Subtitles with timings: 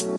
[0.00, 0.16] Hello,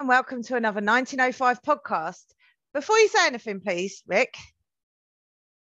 [0.00, 2.24] and welcome to another 1905 podcast.
[2.72, 4.34] Before you say anything, please, Rick.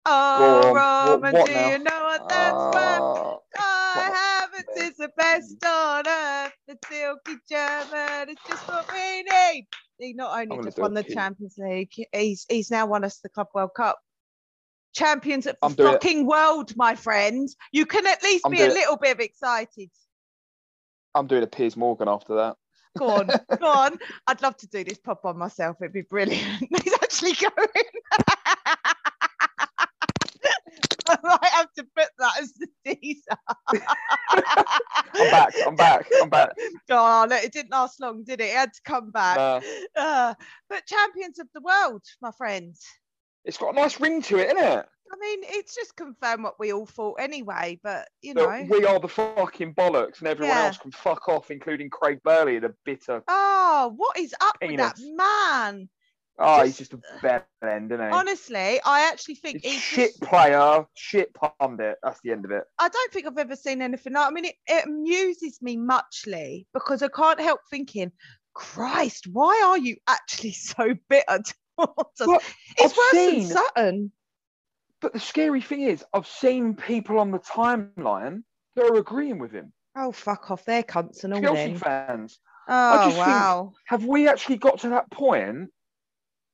[0.08, 1.70] Oh, Roman, do now?
[1.70, 2.74] you know what that's worth?
[2.76, 6.54] Oh, I haven't is the best on earth.
[6.68, 9.68] The silky German is just what we need.
[10.00, 11.14] He not only just won the pee.
[11.14, 14.00] Champions League, he's he's now won us the Club World Cup.
[14.94, 15.78] Champions of the I'm it.
[15.78, 17.48] fucking world, my friend.
[17.72, 18.74] You can at least I'm be a doing it.
[18.76, 19.90] little bit excited.
[21.16, 22.56] I'm doing a Piers Morgan after that.
[22.98, 23.98] Go on, go on.
[24.28, 25.78] I'd love to do this pop on myself.
[25.82, 26.60] It'd be brilliant.
[26.84, 27.68] He's actually going.
[31.10, 33.38] I might have to put that as the teaser.
[35.14, 35.54] I'm back.
[35.68, 36.08] I'm back.
[36.22, 36.50] I'm back.
[36.90, 38.46] Oh, no, it didn't last long, did it?
[38.46, 39.64] It had to come back.
[39.96, 40.34] Uh,
[40.70, 42.86] but champions of the world, my friends.
[43.46, 44.86] It's got a nice ring to it, isn't it?
[45.14, 47.80] I mean, it's just confirmed what we all thought anyway.
[47.84, 50.66] But you know, we are the fucking bollocks, and everyone Yeah.
[50.68, 53.22] else can fuck off, including Craig Burley, the bitter.
[53.28, 55.90] oh, what is up with that man?
[56.40, 58.12] Oh, he's Just- a bell end, isn't he?
[58.12, 61.98] Honestly, I actually think He's he's shit just- player, shit pundit.
[62.02, 62.64] That's the end of it.
[62.80, 64.28] I don't think I've ever seen anything like.
[64.28, 68.12] I mean, it, it amuses me muchly because I can't help thinking,
[68.54, 71.54] Christ, why are you actually so bitter towards us?
[71.54, 71.61] But
[72.20, 74.12] it's worse seen- than Saturn.
[75.02, 78.44] But the scary thing is, I've seen people on the timeline
[78.76, 79.74] that are agreeing with him.
[79.96, 80.64] Oh, fuck off!
[80.64, 82.40] They're cunts and all Chelsea fans.
[82.68, 83.74] Oh just think- wow!
[83.88, 85.70] Have we actually got to that point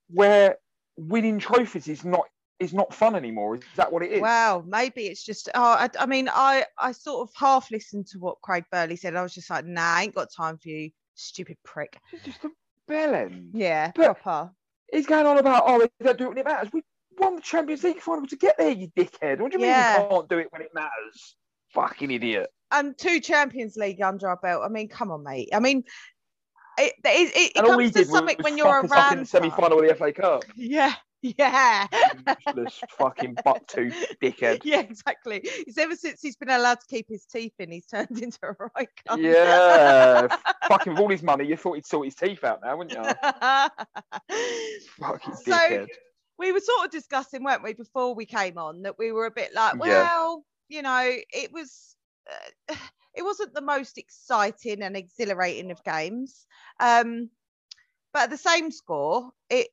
[0.10, 0.58] where
[0.96, 2.26] winning trophies is not
[2.60, 3.56] is not fun anymore?
[3.56, 4.22] Is that what it is?
[4.22, 5.50] Wow, maybe it's just.
[5.54, 9.16] Oh, I, I mean, I I sort of half listened to what Craig Burley said.
[9.16, 12.00] I was just like, nah, I ain't got time for you, stupid prick.
[12.14, 12.50] It's just a
[12.88, 13.50] bell end.
[13.54, 14.52] Yeah, But- proper.
[14.92, 16.70] He's going on about, oh, they don't do it when it matters.
[16.72, 16.84] We
[17.18, 19.40] won the Champions League final to get there, you dickhead.
[19.40, 19.98] What do you Yeah.
[19.98, 21.36] mean we can't do it when it matters?
[21.74, 22.50] Fucking idiot.
[22.72, 24.64] And two Champions League under our belt.
[24.64, 25.50] I mean, come on, mate.
[25.54, 25.84] I mean,
[26.78, 29.20] it it, it, it And all he comes to something when you're a us in
[29.20, 30.44] the semi-final of the FA Cup.
[30.56, 31.88] Yeah, yeah.
[32.48, 34.62] Useless fucking butt tooth dickhead.
[34.64, 35.42] Yeah, exactly.
[35.44, 38.54] It's ever since he's been allowed to keep his teeth in, he's turned into a
[38.76, 39.22] right cunt.
[39.22, 40.28] Yeah,
[40.68, 43.04] fucking with all his money, you thought he'd sort his teeth out now, wouldn't you?
[45.00, 45.88] Fucking So- dickhead.
[46.38, 49.32] we were sort of discussing, weren't we, before we came on, that we were a
[49.32, 49.80] bit like, Yeah.
[50.04, 51.96] well, you know, it was.
[52.70, 52.76] Uh,
[53.16, 56.46] it wasn't the most exciting and exhilarating of games,
[56.80, 57.30] um,
[58.14, 59.70] but at the same score, it.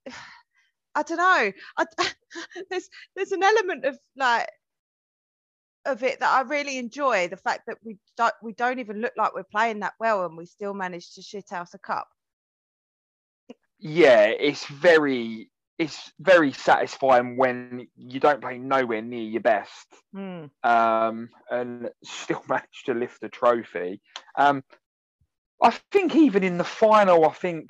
[0.95, 1.53] I don't know.
[1.79, 1.87] I,
[2.71, 4.49] there's there's an element of like
[5.87, 7.29] of it that I really enjoy.
[7.29, 10.37] The fact that we don't we don't even look like we're playing that well, and
[10.37, 12.09] we still manage to shit out a cup.
[13.79, 20.45] Yeah, it's very it's very satisfying when you don't play nowhere near your best Hmm.
[20.63, 24.01] um, and still manage to lift a trophy.
[24.39, 24.63] Um,
[25.63, 27.67] I think even in the final, I think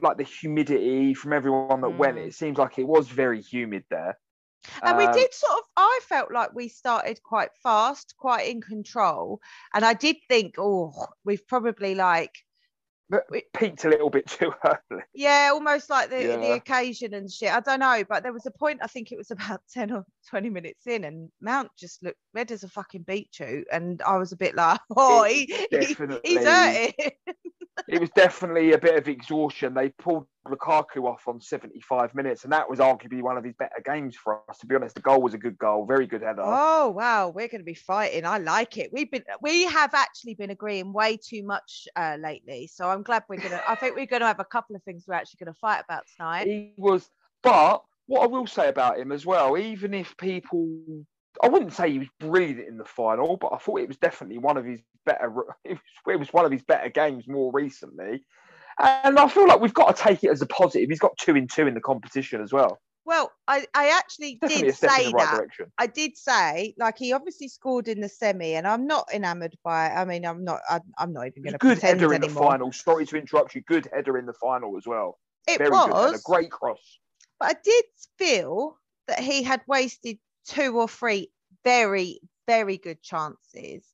[0.00, 2.26] like the humidity from everyone that went, Mm.
[2.26, 4.18] it seems like it was very humid there.
[4.82, 8.60] And we Um, did sort of, I felt like we started quite fast, quite in
[8.62, 9.40] control.
[9.74, 10.92] And I did think, oh,
[11.24, 12.34] we've probably like,
[13.10, 15.02] but we- peaked a little bit too early.
[15.12, 17.52] yeah, almost like the, the occasion and shit.
[17.52, 18.02] I don't know.
[18.08, 21.04] But there was a point, I think it was about 10 or 20 minutes in,
[21.04, 23.66] and Mount just looked red as a fucking beetroot.
[23.72, 26.92] And I was a bit like, oh, he, he, he's hurting.
[27.88, 29.74] it was definitely a bit of exhaustion.
[29.74, 33.80] They pulled Lukaku off on 75 minutes, and that was arguably one of his better
[33.84, 34.58] games for us.
[34.58, 36.42] To be honest, the goal was a good goal, very good header.
[36.44, 38.26] Oh wow, we're going to be fighting.
[38.26, 38.90] I like it.
[38.92, 42.66] We've been we have actually been agreeing way too much uh, lately.
[42.66, 43.62] So I'm glad we're gonna.
[43.66, 45.82] I think we're going to have a couple of things we're actually going to fight
[45.82, 46.46] about tonight.
[46.46, 47.08] He was,
[47.42, 50.78] but what I will say about him as well, even if people,
[51.42, 54.38] I wouldn't say he was brilliant in the final, but I thought it was definitely
[54.38, 55.32] one of his better.
[55.64, 58.24] It was, it was one of his better games more recently.
[58.78, 60.88] And I feel like we've got to take it as a positive.
[60.90, 62.80] He's got two in two in the competition as well.
[63.06, 65.36] Well, I I actually Definitely a did say right that.
[65.36, 65.66] direction.
[65.78, 69.90] I did say like he obviously scored in the semi, and I'm not enamored by.
[69.90, 70.60] I mean, I'm not.
[70.68, 72.42] I, I'm not even was going a to good header in anymore.
[72.44, 72.72] the final.
[72.72, 73.60] Sorry to interrupt you.
[73.62, 75.18] Good header in the final as well.
[75.46, 75.92] It Very good header.
[75.92, 76.98] was, Great cross.
[77.38, 77.84] but I did
[78.18, 81.30] feel that he had wasted two or three
[81.64, 83.84] very very good chances.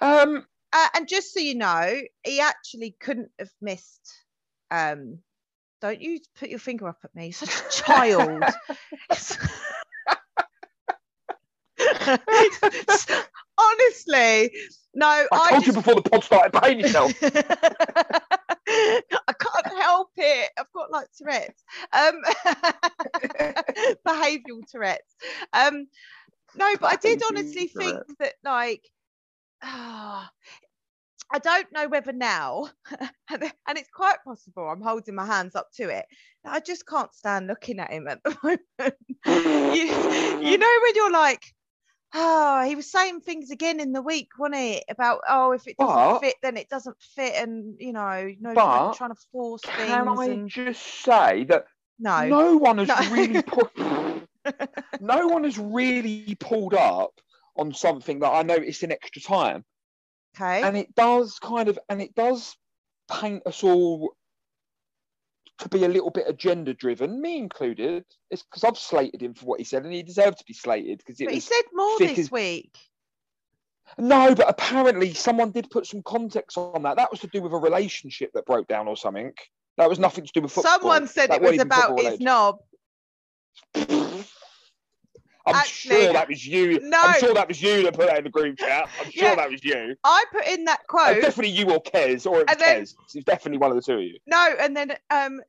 [0.00, 4.12] Um, Uh, and just so you know, he actually couldn't have missed.
[4.70, 5.20] Um,
[5.80, 8.42] don't you put your finger up at me, such a child.
[13.58, 14.52] Honestly,
[14.94, 16.52] no, I I, told you before the pod started.
[16.52, 17.12] Behave yourself.
[18.68, 19.00] I
[19.38, 20.50] can't help it.
[20.58, 21.62] I've got like Tourette's.
[21.92, 22.20] Um,
[24.06, 25.14] behavioural Tourette's.
[25.52, 25.86] Um,
[26.56, 28.14] no, but I did honestly think Tourette's.
[28.20, 28.82] that like.
[29.62, 30.30] Ah,
[31.32, 32.68] I don't know whether now,
[33.30, 36.04] and it's quite possible I'm holding my hands up to it.
[36.44, 38.94] I just can't stand looking at him at the moment.
[39.26, 39.82] you,
[40.50, 41.42] you know when you're like,
[42.14, 44.84] oh, he was saying things again in the week, wasn't it?
[44.88, 48.54] About oh, if it doesn't But- fit, then it doesn't fit, and you know, no,
[48.54, 50.18] But trying to force Can things.
[50.20, 51.64] I and, just say that
[51.98, 53.10] no, no one has No.
[53.12, 53.72] really put,
[55.00, 57.12] no one has really pulled up
[57.56, 59.64] on something that I noticed in extra time,
[60.36, 62.56] okay, and it does kind of, and it does
[63.10, 64.14] paint us all
[65.58, 68.04] to be a little bit agenda driven, me included.
[68.30, 70.98] It's because I've slated him for what he said, and he deserved to be slated
[70.98, 72.76] because he said more this as- week.
[73.98, 76.96] No, but apparently someone did put some context on that.
[76.96, 79.32] That was to do with a relationship that broke down or something.
[79.76, 80.72] That was nothing to do with football.
[80.72, 82.56] Someone said That it was about his knob.
[85.48, 86.80] I'm Actually, sure that was you.
[86.82, 86.98] no.
[87.00, 88.88] I'm sure that was you that put that in the group chat.
[89.00, 89.34] I'm sure Yeah.
[89.36, 89.94] that was you.
[90.02, 91.20] I put in that quote.
[91.20, 92.94] definitely you or Kez, or it was then- Kez.
[93.14, 94.18] It's definitely one of the two of you.
[94.26, 95.40] No, and then um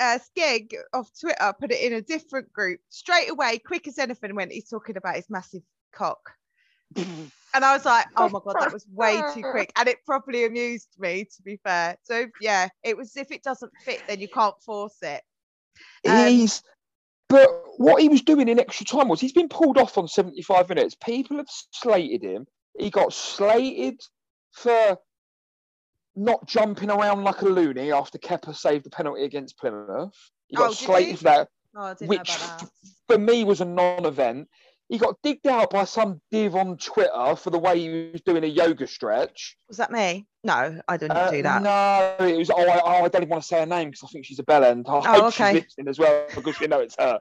[0.00, 4.34] uh Skeg of Twitter put it in a different group straight away, quick as anything,
[4.34, 5.62] when he's talking about his massive
[5.94, 6.32] cock.
[6.96, 9.70] And I was like, oh my god, that was way too quick.
[9.76, 11.96] And it probably amused me, to be fair.
[12.02, 15.22] So yeah, it was if it doesn't fit, then you can't force it.
[16.08, 16.62] Um, He's,
[17.28, 17.48] but
[17.78, 20.94] what he was doing in extra time was he's been pulled off on 75 minutes.
[20.94, 22.46] People have slated him.
[22.78, 24.00] He got slated
[24.52, 24.98] for
[26.16, 30.14] not jumping around like a loony after Kepa saved the penalty against Plymouth.
[30.48, 31.16] He got Oh, slated he?
[31.16, 31.48] for that.
[31.76, 32.70] Oh, I didn't Which know about that.
[33.08, 34.48] for me was a non-event.
[34.94, 38.44] He got digged out by some div on Twitter for the way he was doing
[38.44, 39.56] a yoga stretch.
[39.66, 40.24] Was that me?
[40.44, 41.62] No, I didn't Uh, do that.
[41.62, 42.48] No, it was.
[42.48, 44.38] Oh, I, oh, I don't even want to say her name because I think she's
[44.38, 44.86] a bell end.
[44.88, 45.54] I hope Oh, okay.
[45.54, 47.18] she's listening as well because you know it's her.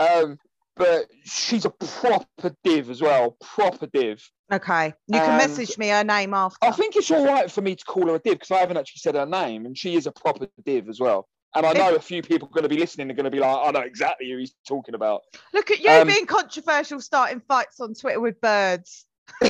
[0.00, 0.38] Um,
[0.74, 3.36] but she's a proper div as well.
[3.42, 4.22] Proper div.
[4.50, 4.94] Okay.
[5.08, 6.56] You can And- message me her name after.
[6.66, 8.78] I think it's all right for me to call her a div because I haven't
[8.78, 11.28] actually said her name, and she is a proper div as well.
[11.56, 13.10] And I know a few people are going to be listening.
[13.10, 15.22] Are going to be like, I know exactly who he's talking about.
[15.54, 19.06] Look at you um, being controversial, starting fights on Twitter with birds.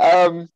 [0.00, 0.48] um,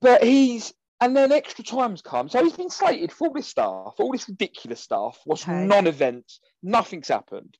[0.00, 2.28] but he's and then extra times come.
[2.28, 5.18] So he's been slated for all this stuff, all this ridiculous stuff.
[5.24, 5.66] What's Okay.
[5.66, 6.40] non-events?
[6.62, 7.56] Nothing's happened.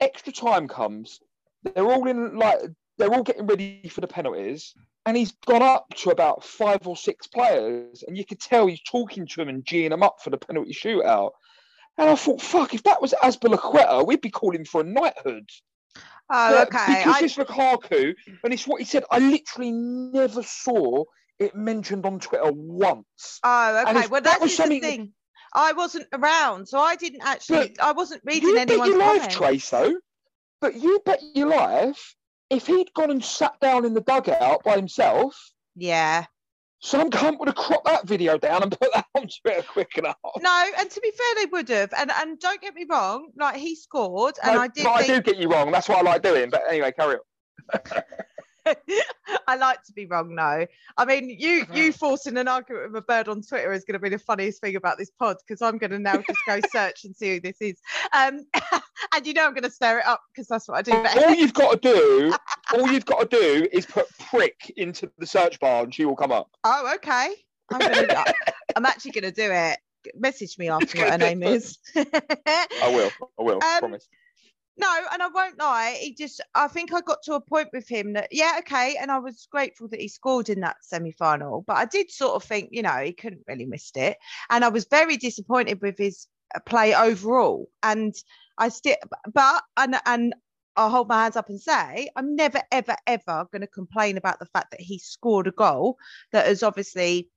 [0.00, 1.20] Extra time comes.
[1.62, 2.58] They're all in like
[2.98, 4.74] they're all getting ready for the penalties,
[5.08, 8.82] and he's gone up to about five or six players, and you could tell he's
[8.82, 11.30] talking to them and geeing them up for the penalty shootout.
[11.96, 15.48] And I thought, fuck, if that was Azpilicueta, we'd be calling for a knighthood.
[15.96, 16.00] Oh,
[16.30, 16.98] But okay.
[16.98, 18.14] Because I, it's Lukaku,
[18.44, 19.04] and it's what he said.
[19.10, 21.04] I literally never saw
[21.38, 23.40] it mentioned on Twitter once.
[23.42, 24.08] oh, okay.
[24.08, 25.12] Well, that was was the something- thing.
[25.54, 27.74] I wasn't around, so I didn't actually.
[27.80, 29.28] I wasn't reading you bet anyone's your life.
[29.30, 29.94] Trace, though.
[30.60, 32.14] But you bet your life,
[32.50, 36.24] if he'd gone and sat down in the dugout by himself, Yeah.
[36.80, 40.16] some cunt would have cropped that video down and put that on Twitter quick enough.
[40.40, 41.92] No, and to be fair, they would have.
[41.98, 44.84] And and don't get me wrong, like he scored, and No, I did.
[44.84, 45.70] but I do get you wrong.
[45.72, 46.50] That's what I like doing.
[46.50, 47.22] But anyway, carry on.
[49.46, 50.66] I like to be wrong, no.
[50.98, 53.98] I mean, you you forcing an argument with a bird on Twitter is going to
[53.98, 57.04] be the funniest thing about this pod because I'm going to now just go search
[57.04, 57.80] and see who this is.
[58.12, 58.40] Um,
[59.14, 60.92] and you know I'm going to stir it up because that's what I do.
[60.92, 62.34] all you've got to do,
[62.74, 66.16] all you've got to do is put prick into the search bar and she will
[66.16, 66.50] come up.
[66.64, 67.34] oh, okay.
[67.70, 68.24] I'm gonna.
[68.76, 69.78] I'm actually going to do it.
[70.14, 71.78] Message me after what her name is.
[71.96, 73.10] I will.
[73.38, 73.54] I will.
[73.56, 74.08] Um, promise.
[74.78, 75.98] No, and I won't lie.
[76.00, 78.96] He just, I think I got to a point with him that, yeah, okay.
[79.00, 81.64] And I was grateful that he scored in that semi final.
[81.66, 84.16] But I did sort of think, you know, he couldn't really missed it.
[84.50, 87.68] And I was very disappointed with his uh, play overall.
[87.82, 88.14] And
[88.58, 88.96] I still,
[89.32, 90.34] but, and, and
[90.76, 94.38] I'll hold my hands up and say, I'm never, ever, ever going to complain about
[94.38, 95.96] the fact that he scored a goal
[96.32, 97.30] that has obviously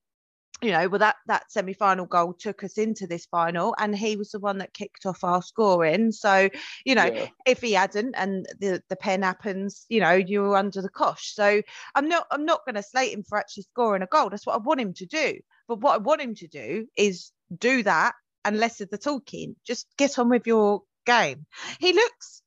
[0.61, 4.29] you know, well, that that semi-final goal took us into this final, and he was
[4.29, 6.11] the one that kicked off our scoring.
[6.11, 6.49] So,
[6.85, 7.27] you know, Yeah.
[7.47, 11.33] if he hadn't, and the the pen happens, you know, you were under the cosh.
[11.33, 11.63] So,
[11.95, 14.29] I'm not I'm not going to slate him for actually scoring a goal.
[14.29, 15.39] That's what I want him to do.
[15.67, 18.13] But what I want him to do is do that
[18.45, 19.55] and less of the talking.
[19.65, 21.45] Just get on with your game.
[21.79, 22.41] He looks.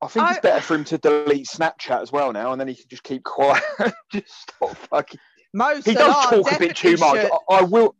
[0.00, 2.68] I think I- it's better for him to delete Snapchat as well now, and then
[2.68, 3.62] he can just keep quiet.
[4.12, 5.20] just stop fucking.
[5.54, 7.18] Most He does talk a bit too much.
[7.18, 7.94] I, I will.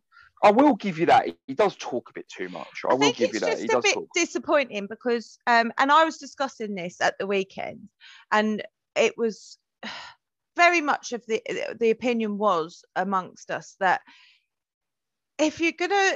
[0.45, 1.29] I will give you that.
[1.47, 2.67] He does talk a bit too much.
[2.85, 3.51] I, I will give you that.
[3.51, 4.09] just He a does bit talk.
[4.13, 7.89] disappointing because, um, and I was discussing this at the weekend,
[8.33, 8.65] and
[8.97, 9.59] it was
[10.57, 11.41] very much of the
[11.79, 14.01] the opinion was amongst us that
[15.39, 16.15] if you're gonna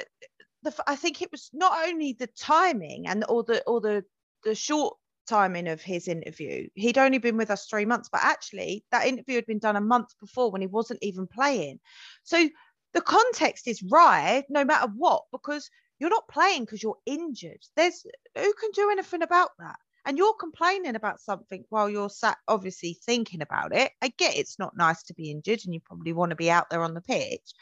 [0.66, 4.04] the I think it was not only the timing and or the or the
[4.44, 4.96] the short
[5.26, 6.68] timing of his interview.
[6.75, 9.80] He'd only been with us three months, but actually that interview had been done a
[9.80, 11.80] month before when he wasn't even playing.
[12.23, 12.49] So
[12.94, 15.68] the context is right no matter what because
[15.99, 17.62] you're not playing because you're injured.
[17.76, 18.04] There's
[18.37, 19.76] who can do anything about that?
[20.04, 23.90] And you're complaining about something while you're sat obviously thinking about it.
[24.00, 26.70] I get it's not nice to be injured and you probably want to be out
[26.70, 27.52] there on the pitch.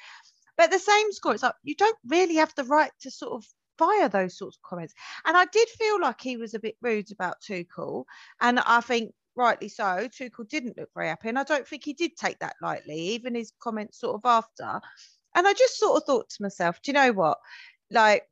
[0.56, 3.46] But the same score, it's like you don't really have the right to sort of
[3.78, 4.94] fire those sorts of comments.
[5.24, 8.04] And I did feel like he was a bit rude about Tuchel.
[8.40, 11.28] And I think rightly so, Tuchel didn't look very happy.
[11.28, 14.80] And I don't think he did take that lightly, even his comments sort of after.
[15.34, 17.38] And I just sort of thought to myself, do you know what?
[17.90, 18.22] Like,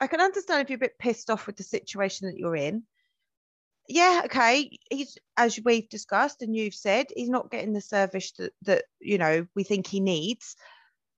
[0.00, 2.84] I can understand if you're a bit pissed off with the situation that you're in.
[3.88, 4.78] Yeah, okay.
[4.90, 9.18] He's as we've discussed and you've said, he's not getting the service that, that you
[9.18, 10.56] know we think he needs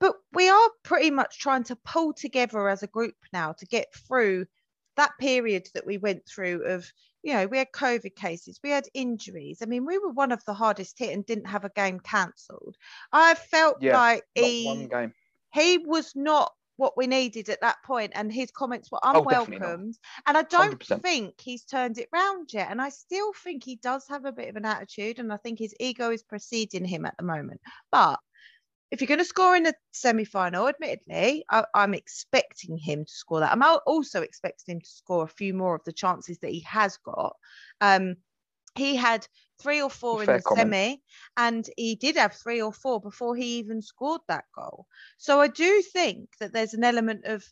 [0.04, 3.86] but we are pretty much trying to pull together as a group now to get
[4.06, 4.44] through
[4.96, 6.92] that period that we went through of
[7.22, 9.60] you know we had covid cases we had injuries.
[9.62, 12.76] I mean we were one of the hardest hit and didn't have a game cancelled.
[13.12, 14.90] I felt Yeah, like he
[15.54, 19.96] he was not what we needed at that point and his comments were Oh, unwelcomed.
[20.26, 21.02] And i don't 100%.
[21.02, 24.48] think he's turned it round yet and i still think he does have a bit
[24.50, 27.60] of an attitude and i think his ego is preceding him at the moment.
[27.90, 28.20] But
[28.94, 33.40] if you're going to score in the semi-final admittedly I, i'm expecting him to score
[33.40, 36.60] that i'm also expecting him to score a few more of the chances that he
[36.60, 37.34] has got
[37.80, 38.14] um
[38.76, 39.26] he had
[39.60, 40.58] three or four in the comment.
[40.58, 41.02] semi
[41.36, 44.86] and he did have three or four before he even scored that goal
[45.18, 47.44] so I do think that there's an element of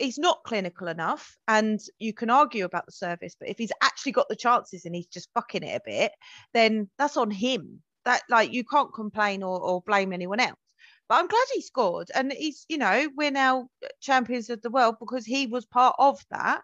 [0.00, 4.12] he's not clinical enough, and you can argue about the service, but if he's actually
[4.12, 6.12] got the chances and he's just fucking it a bit,
[6.54, 7.82] then that's on him.
[8.06, 10.56] That like you can't complain or, or blame anyone else.
[11.10, 14.70] But I'm glad he scored, and he's you know we're now uh, champions of the
[14.70, 16.62] world because he was part of that.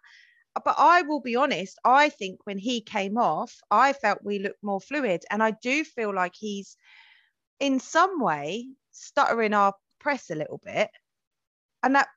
[0.57, 4.39] Uh, but I will be honest, I think when he came off, I felt we
[4.39, 6.79] looked more fluid, and I do feel like he's
[7.61, 10.91] in some way stuttering our press a little bit
[11.83, 12.09] and that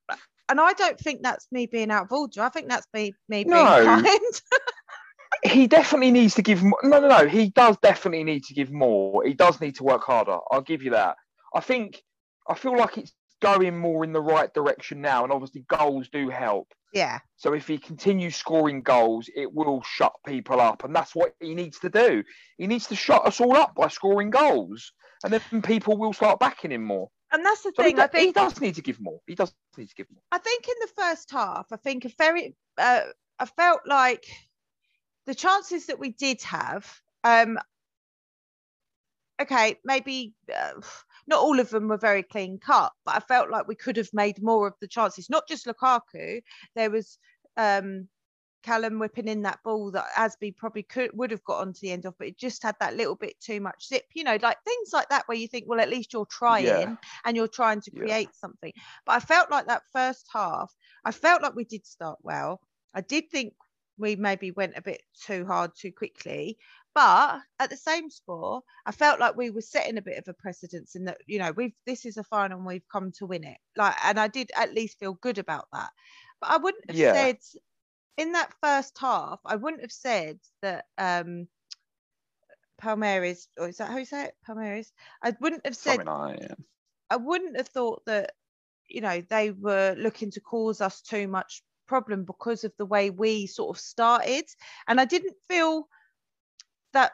[0.50, 2.42] and I don't think that's me being out of order.
[2.42, 3.84] I think that's me me being No.
[3.86, 4.06] kind.
[5.44, 6.80] he definitely needs to give more.
[6.84, 7.28] No, no, no.
[7.28, 9.24] He does definitely need to give more.
[9.24, 10.40] He does need to work harder.
[10.52, 11.18] I'll give you that.
[11.54, 12.02] I think,
[12.50, 15.24] I feel like it's going more in the right direction now.
[15.24, 16.74] And obviously, goals do help.
[16.94, 20.84] yeah, So if he continues scoring goals, it will shut people up.
[20.84, 22.24] And that's what he needs to do.
[22.58, 24.92] He needs to shut us all up by scoring goals.
[25.24, 27.10] And then people will start backing him more.
[27.32, 28.00] and that's the So he, thing.
[28.00, 29.20] I do- he does need to give more.
[29.28, 30.24] He does need to give more.
[30.32, 33.02] I think in the first half, I think a very uh,
[33.38, 34.26] I felt like
[35.28, 37.60] the chances that we did have, um,
[39.42, 40.82] okay, maybe uh,
[41.30, 44.10] not all of them were very clean cut, but I felt like we could have
[44.14, 45.30] made more of the chances.
[45.30, 46.42] Not just Lukaku,
[46.76, 47.20] there was
[47.56, 48.10] um,
[48.64, 52.06] Callum whipping in that ball that Azpi probably could would have got onto the end
[52.06, 54.04] of, but it just had that little bit too much zip.
[54.14, 57.38] You know, like things like that where you think, well, at least you're trying and
[57.38, 58.02] you're trying to Yeah.
[58.02, 58.74] create something.
[59.06, 60.74] But I felt like that first half,
[61.06, 62.60] I felt like we did start well.
[62.94, 63.54] I did think
[63.98, 66.58] we maybe went a bit too hard too quickly.
[66.94, 70.34] But at the same score, I felt like we were setting a bit of a
[70.34, 73.44] precedence in that, you know, we've this is a final and we've come to win
[73.46, 73.60] it.
[73.78, 75.92] Like, and I did at least feel good about that.
[76.42, 77.28] But I wouldn't have Yeah.
[77.32, 77.38] said
[78.18, 81.50] in that first half, I wouldn't have said that um
[82.82, 84.38] Palmeiras, or is that how you say it?
[84.48, 84.92] Palmeiras.
[85.22, 86.58] I wouldn't have said Something like that.
[87.12, 88.34] I wouldn't have thought that,
[88.88, 93.10] you know, they were looking to cause us too much problem because of the way
[93.12, 94.46] we sort of started.
[94.88, 95.90] And I didn't feel
[96.94, 97.12] that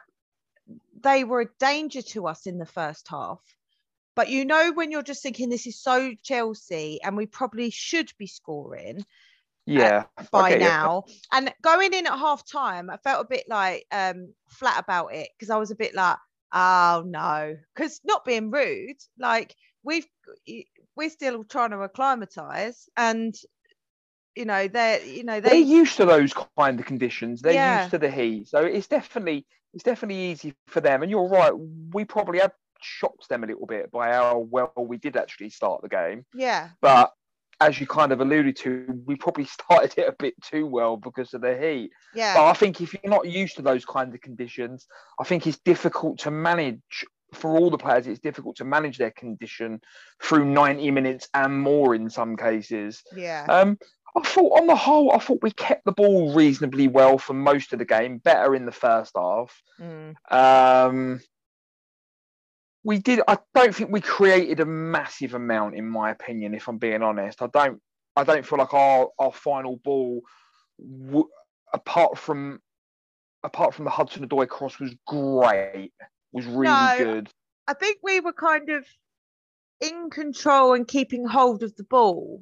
[1.02, 3.40] they were a danger to us in the first half.
[4.14, 8.10] But you know, when you're just thinking this is so Chelsea and we probably should
[8.18, 9.04] be scoring
[9.66, 10.04] Yeah.
[10.16, 10.58] I by you.
[10.60, 11.04] now.
[11.32, 15.28] And going in at half time, I felt a bit like um flat about it
[15.36, 16.16] because I was a bit like,
[16.52, 20.06] oh no, because not being rude, like we've
[20.96, 23.34] we're still trying to acclimatize and
[24.34, 27.42] you know they're you know they're they used to those kind of conditions.
[27.42, 27.76] They're Yeah.
[27.76, 31.02] used to the heat, so it's definitely it's definitely easy for them.
[31.02, 31.52] And you're right,
[31.92, 35.82] we probably have shocked them a little bit by how well we did actually start
[35.82, 36.24] the game.
[36.34, 37.12] yeah But
[37.60, 41.34] as you kind of alluded to, we probably started it a bit too well because
[41.34, 41.90] of the heat.
[42.14, 42.32] Yeah.
[42.34, 44.86] But I think if you're not used to those kinds of conditions,
[45.20, 46.80] I think it's difficult to manage
[47.34, 48.06] for all the players.
[48.06, 49.82] It's difficult to manage their condition
[50.22, 53.02] through 90 minutes and more in some cases.
[53.14, 53.78] yeah Um,
[54.16, 57.72] I thought on the whole, I thought we kept the ball reasonably well for most
[57.72, 59.62] of the game, better in the first half.
[59.78, 60.14] Mm.
[60.32, 61.20] Um,
[62.82, 63.20] we did.
[63.28, 66.54] I don't think we created a massive amount, in my opinion.
[66.54, 67.80] If I'm being honest, I don't.
[68.16, 70.22] I don't feel like our our final ball,
[70.80, 71.28] w-
[71.74, 72.60] apart from
[73.42, 75.92] apart from the Hudson Odoi cross, was great.
[76.32, 76.94] Was really No.
[76.98, 77.28] good.
[77.66, 78.86] I think we were kind of
[79.80, 82.40] in control and keeping hold of the ball.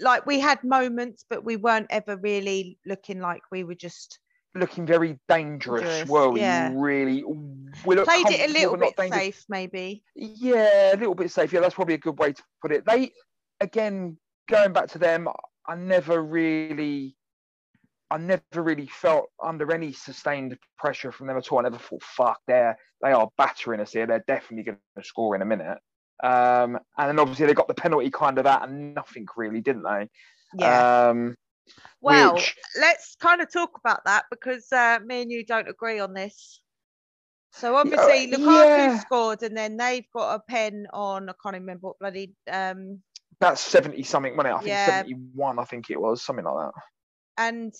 [0.00, 4.18] Like we had moments, but we weren't ever really looking like we were just
[4.54, 6.40] Looking very dangerous, Dangerous, were we?
[6.40, 6.70] yeah.
[6.74, 9.18] Really, we played it a little bit dangerous.
[9.18, 10.04] safe, maybe.
[10.14, 11.54] Yeah, a little bit safe.
[11.54, 12.84] Yeah, that's probably a good way to put it.
[12.84, 13.12] They,
[13.60, 14.18] again,
[14.50, 15.26] going back to them,
[15.66, 17.16] I never really,
[18.10, 21.60] I never really felt under any sustained pressure from them at all.
[21.60, 24.06] I never thought, fuck, they're they are battering us here.
[24.06, 25.78] They're definitely going to score in a minute.
[26.22, 29.82] Um, and then obviously they got the penalty kind of out and nothing really, didn't
[29.82, 30.08] they?
[30.54, 31.08] Yeah.
[31.08, 31.36] Um,
[32.00, 35.98] well, which- let's kind of talk about that because uh, me and you don't agree
[36.00, 36.60] on this.
[37.54, 38.98] So obviously Lukaku yeah.
[39.00, 41.28] scored, and then they've got a pen on.
[41.28, 42.32] I can't remember what bloody.
[42.50, 43.00] Um,
[43.40, 44.56] that's seventy something, wasn't it?
[44.56, 44.86] I think Yeah.
[44.86, 45.58] seventy-one.
[45.58, 46.82] I think it was something like that.
[47.36, 47.74] and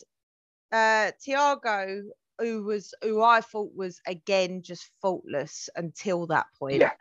[0.73, 2.03] uh Thiago,
[2.39, 6.81] who was who I thought was again just faultless until that point.
[6.81, 6.93] Yeah.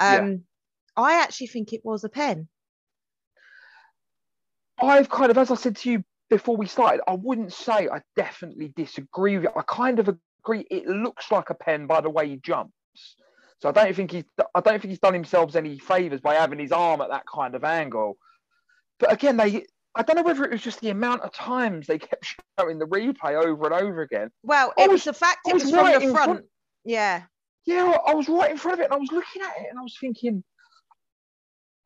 [0.00, 0.18] Yeah.
[0.18, 0.44] Um,
[0.98, 2.48] I actually think it was a pen.
[4.82, 8.00] I've kind of, as I said to you before we started, I wouldn't say I
[8.16, 9.50] definitely disagree with you.
[9.56, 10.08] I kind of
[10.44, 10.66] agree.
[10.70, 12.72] It looks like a pen by the way he jumps.
[13.60, 14.24] So I don't think he's,
[14.54, 17.54] I don't think he's done himself any favors by having his arm at that kind
[17.54, 18.16] of angle.
[19.00, 19.64] But again, they,
[19.96, 22.26] I don't know whether it was just the amount of times they kept
[22.58, 24.30] showing the replay over and over again.
[24.44, 26.30] Well, it was, was- the fact it was was from right the in front.
[26.30, 26.46] front-
[26.84, 27.22] Yeah.
[27.66, 29.78] Yeah, I was right in front of it and I was looking at it and
[29.78, 30.44] I was thinking,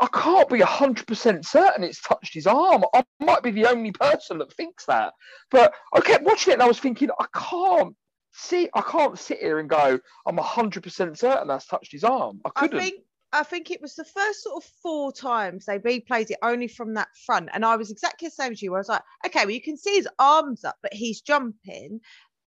[0.03, 2.85] I can't be 100% certain it's touched his arm.
[2.93, 5.15] I might be the only person that thinks that.
[5.49, 7.95] But I kept watching it and I was thinking, I can't
[8.33, 12.41] see, I can't sit here and go, I'm 100% certain that's touched his arm.
[12.45, 12.79] I I couldn't.
[12.81, 16.69] think I think it was the first sort of four times they replayed it only
[16.69, 18.75] from that front, and I was exactly the same as you.
[18.75, 22.01] I was like, okay, well you can see his arms up, but he's jumping,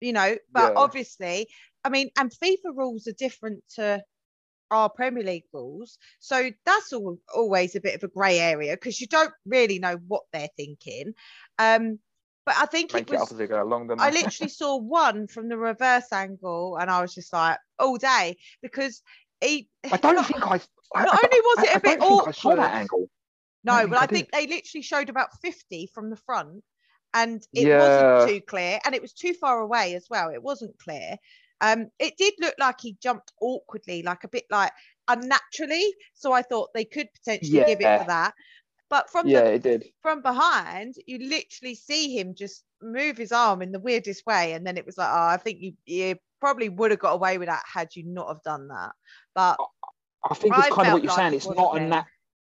[0.00, 0.36] you know.
[0.52, 0.76] But Yeah.
[0.76, 1.48] obviously,
[1.84, 4.02] I mean, and FIFA rules are different to
[4.72, 9.00] our Premier League rules, so that's all, always a bit of a grey area because
[9.00, 11.14] you don't really know what they're thinking.
[11.58, 11.98] Um,
[12.44, 13.88] but I think Make it it was up as they go along.
[14.00, 18.36] I literally saw one from the reverse angle, and I was just like, all day
[18.62, 19.02] because
[19.40, 19.68] he.
[19.90, 20.60] I don't not, think I.
[20.94, 23.08] I not I only was I- it a bit think I saw awkward- that angle.
[23.64, 26.64] No, but I I think they literally showed about fifty from the front,
[27.14, 27.78] and it Yeah.
[27.78, 30.30] wasn't too clear, and it was too far away as well.
[30.30, 31.16] It wasn't clear.
[31.62, 34.72] Um, it did look like he jumped awkwardly, like a bit like
[35.08, 35.94] unnaturally.
[36.14, 38.34] So I thought they could potentially give it for that.
[38.90, 39.84] But from Yeah, the it did.
[40.02, 44.66] from behind, you literally see him just move his arm in the weirdest way, and
[44.66, 47.48] then it was like, oh, I think you you probably would have got away with
[47.48, 48.92] that had you not have done that.
[49.34, 49.56] But
[50.28, 51.34] I think I it's kind of what you're like saying.
[51.34, 52.06] It's not a nat-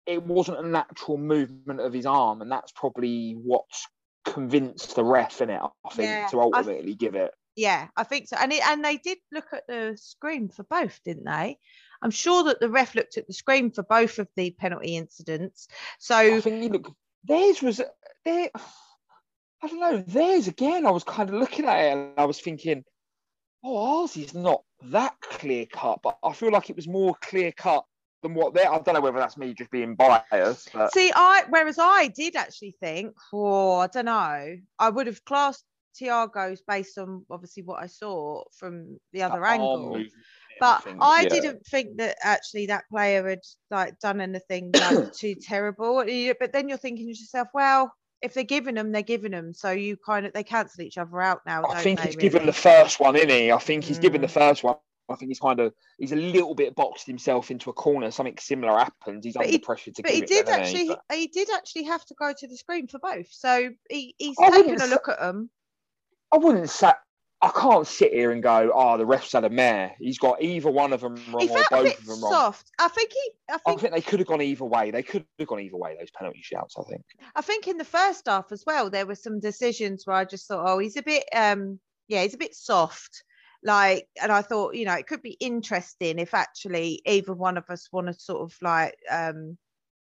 [0.06, 3.86] It wasn't a natural movement of his arm, and that's probably what's
[4.24, 5.60] convinced the ref in it.
[5.62, 7.32] I think Yeah, to I- ultimately give it.
[7.56, 8.36] Yeah, I think so.
[8.38, 11.58] And it, and they did look at the screen for both, didn't they?
[12.02, 15.68] I'm sure that the ref looked at the screen for both of the penalty incidents.
[15.98, 16.92] So I think you look.
[17.24, 17.80] Theirs was
[18.24, 18.50] there.
[19.62, 19.98] I don't know.
[19.98, 20.84] Theirs again.
[20.84, 22.84] I was kind of looking at it, and I was thinking,
[23.64, 27.52] "Oh, ours is not that clear cut." But I feel like it was more clear
[27.52, 27.84] cut
[28.22, 28.64] than what they.
[28.64, 32.36] I don't know whether that's me just being biased, but see, I whereas I did
[32.36, 35.64] actually think, oh, I don't know, I would have classed
[36.00, 40.02] Thiago's based on obviously what I saw from the other that angle.
[40.60, 41.28] but think, I yeah.
[41.28, 46.04] didn't think that actually that player had like done anything like too terrible.
[46.40, 49.52] But then you're thinking to yourself, well, if they're giving them, they're giving them.
[49.52, 51.64] So you kind of they cancel each other out now.
[51.68, 53.52] I think he's given the first one, isn't he?
[53.52, 54.32] I think he's given the Mm.
[54.32, 54.76] first one.
[55.10, 58.10] I think he's kind of he's a little bit boxed himself into a corner.
[58.10, 59.22] Something similar happens.
[59.26, 60.80] He's But under he- pressure to But give he did then, isn't he?
[60.82, 63.26] actually, But he did actually have to go to the screen for both.
[63.30, 65.50] So he, he's I taken a look at them.
[66.34, 66.90] I wouldn't say
[67.40, 70.70] I can't sit here and go, "Oh, the ref's had a mare." He's got either
[70.70, 72.32] one of them wrong or both of them wrong.
[72.32, 72.72] soft.
[72.78, 74.90] I think he, I I think, think they could have gone either way.
[74.90, 75.96] They could have gone either way.
[75.98, 76.74] Those penalty shouts.
[76.76, 77.04] I think.
[77.36, 80.48] I think in the first half as well, there were some decisions where I just
[80.48, 83.22] thought, oh, he's a bit, um, yeah, he's a bit soft.
[83.62, 87.70] Like, and I thought, you know, it could be interesting if actually either one of
[87.70, 89.56] us want to sort of like, um,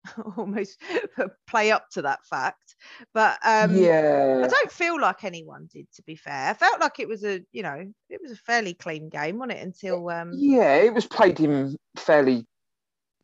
[0.38, 0.82] almost
[1.48, 2.76] play up to that fact.
[3.14, 4.42] But um, yeah.
[4.44, 6.50] I don't feel like anyone did, to be fair.
[6.50, 9.60] I felt like it was a, you know, it was a fairly clean game, wasn't
[9.60, 9.64] it?
[9.64, 12.48] Until um, Yeah, it was played in fairly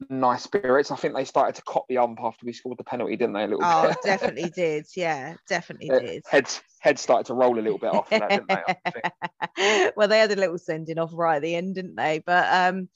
[0.09, 0.91] nice spirits.
[0.91, 3.43] I think they started to cop the ump after we scored the penalty, didn't they?
[3.43, 3.97] A little oh, bit.
[4.03, 4.85] definitely did.
[4.95, 6.23] Yeah, definitely Uh, did.
[6.29, 9.91] heads heads started to roll a little bit off that, didn't they?
[9.95, 12.21] Well, they had a little sending off right at the end, didn't they?
[12.23, 12.89] But um,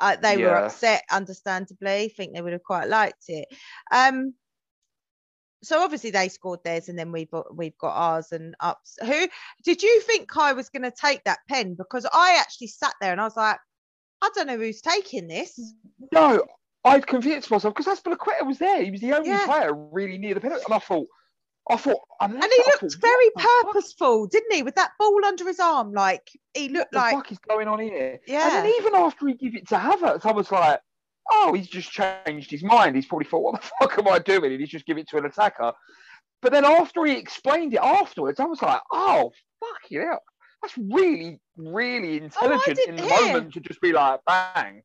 [0.00, 2.12] uh, they were upset, understandably.
[2.16, 3.46] think they would have quite liked it.
[3.92, 4.34] Um,
[5.62, 8.96] so obviously they scored theirs and then we've we've got ours and ups.
[9.02, 9.28] Who
[9.64, 11.74] did you think Kai was going to take that pen?
[11.74, 13.58] Because I actually sat there and I was like,
[14.22, 15.74] I don't know who's taking this.
[16.12, 16.46] No,
[16.84, 18.82] I'd convinced myself because Azpilicueta was there.
[18.82, 19.44] He was the only Yeah.
[19.44, 21.06] player really near the penalty, and I thought,
[21.70, 24.62] I thought, and And he looked very purposeful, didn't he?
[24.62, 27.68] With that ball under his arm, like he looked What the like fuck is going
[27.68, 28.18] on here?
[28.26, 28.44] Yeah.
[28.44, 30.80] And then even after he gave it to Havertz, I was like,
[31.30, 32.96] oh, he's just changed his mind.
[32.96, 34.52] He's probably thought, what the fuck am I doing?
[34.52, 35.72] And he's just give it to an attacker.
[36.42, 39.30] But then after he explained it afterwards, I was like, oh,
[39.60, 40.22] fuck you hell.
[40.62, 43.26] That's really, really oh, intelligent in the hear.
[43.26, 44.82] moment to just be like, bang.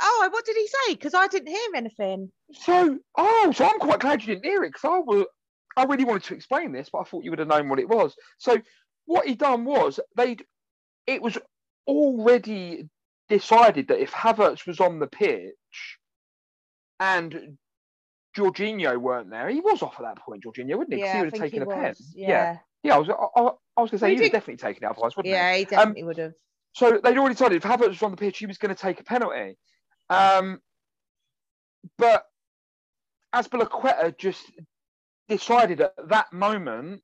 [0.00, 0.94] Oh, what did he say?
[0.94, 2.30] Because I didn't hear anything.
[2.52, 5.26] So, oh, so I'm quite glad you didn't hear it because I was,
[5.76, 7.88] I really wanted to explain this, but I thought you would have known what it
[7.88, 8.14] was.
[8.38, 8.56] So,
[9.06, 10.44] what he done was they'd,
[11.06, 11.36] it was
[11.86, 12.88] already
[13.28, 15.98] decided that if Havertz was on the pitch
[17.00, 17.58] and
[18.36, 21.00] Jorginho weren't there, he was off at that point, Jorginho, wouldn't he?
[21.00, 21.88] Yeah, he would have taken a pen.
[21.88, 22.12] was.
[22.14, 22.94] Yeah, yeah.
[22.94, 23.40] I was, I,
[23.76, 25.38] I, was going to say he would did- definitely taken it otherwise, wouldn't he?
[25.38, 26.34] yeah, he definitely would have.
[26.72, 29.00] So they'd already decided if Havertz was on the pitch, he was going to take
[29.00, 29.56] a penalty.
[30.10, 30.60] Um,
[31.98, 32.24] but
[33.34, 34.50] Azpilicueta just
[35.28, 37.02] decided at that moment,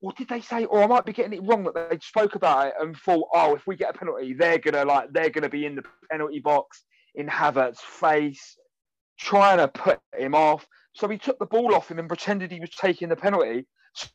[0.00, 0.64] what did they say?
[0.66, 3.54] Or I might be getting it wrong that they spoke about it and thought, oh,
[3.54, 6.84] if we get a penalty, they're gonna like they're gonna be in the penalty box
[7.14, 8.56] in Havertz's face,
[9.18, 10.66] trying to put him off.
[10.94, 13.66] So he took the ball off him and pretended he was taking the penalty.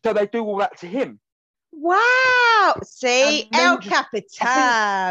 [0.03, 1.19] So they do all that to him.
[1.71, 2.75] Wow.
[2.83, 3.89] See, El just-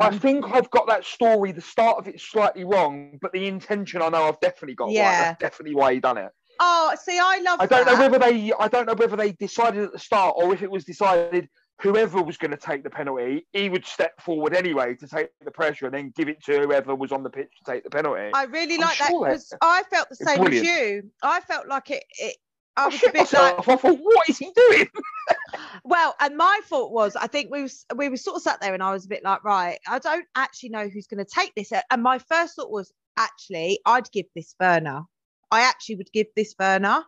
[0.03, 1.53] I think I've got that story.
[1.53, 4.91] The start of it's slightly wrong, but the intention I know I've definitely got.
[4.91, 5.23] Yeah, Yeah.
[5.23, 6.31] that's definitely why he done it.
[6.63, 7.99] Oh, see, I love I don't that.
[7.99, 8.53] know whether they.
[8.53, 11.49] I don't know whether they decided at the start or if it was decided
[11.81, 15.51] whoever was going to take the penalty, he would step forward anyway to take the
[15.51, 18.31] pressure and then give it to whoever was on the pitch to take the penalty.
[18.35, 20.67] I really like that sure because I felt the same brilliant.
[20.67, 21.11] as you.
[21.23, 22.05] I felt like it.
[22.19, 22.37] it
[22.77, 23.69] I I was a bit like.
[23.69, 24.87] I thought, what is he doing?
[25.85, 28.75] well, and my thought was, I think we was we were sort of sat there,
[28.75, 31.55] and I was a bit like, right, I don't actually know who's going to take
[31.55, 31.73] this.
[31.91, 35.03] And my first thought was, actually, I'd give this Werner.
[35.51, 37.05] I actually would give this Werner.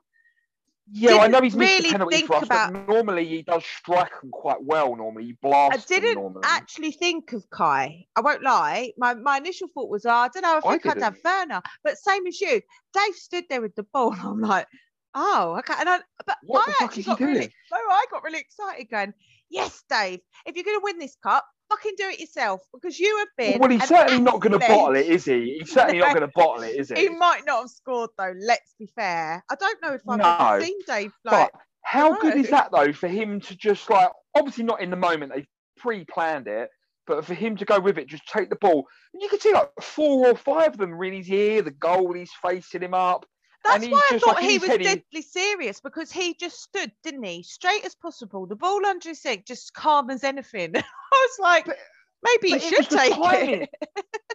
[0.90, 3.42] Yeah, I Didn't know he's missed really the penalty for us, about- but normally he
[3.42, 4.94] does strike them quite well.
[4.96, 6.42] Normally he blasts I didn't normally.
[6.44, 8.04] actually think of Kai.
[8.16, 8.92] I won't lie.
[8.98, 10.54] My my initial thought was, oh, I don't know.
[10.54, 11.62] I I think I'd have Werner.
[11.84, 12.60] But same as you,
[12.92, 14.12] Dave stood there with the ball.
[14.22, 14.66] I'm like,
[15.14, 15.74] oh, okay.
[15.78, 17.52] And I, but What I the fuck actually is he got really, doing?
[17.70, 19.14] no, I got really excited, going,
[19.50, 20.20] yes, Dave.
[20.46, 23.58] If you're going to win this cup, fucking do it yourself because you have been.
[23.60, 25.58] Well, he's certainly not going to bottle it, is he?
[25.58, 26.94] He's certainly not going to bottle it, is he?
[26.96, 28.32] He might not have scored though.
[28.38, 29.42] Let's be fair.
[29.50, 31.50] I don't know if I've No, ever seen Dave like.
[31.52, 34.96] but how good is that though for him to just like obviously not in the
[34.96, 35.46] moment they
[35.78, 36.70] pre-planned it,
[37.06, 38.86] but for him to go with it, just take the ball.
[39.12, 41.62] And you can see like four or five of them really here.
[41.62, 43.26] the goalie's facing him up.
[43.64, 46.60] That's why I thought like he he was said he- deadly serious because he just
[46.60, 47.42] stood, didn't he?
[47.42, 50.72] Straight as possible, the ball under his leg, just calm as anything.
[50.76, 51.78] I was like, But-
[52.24, 53.70] maybe he But it should take it.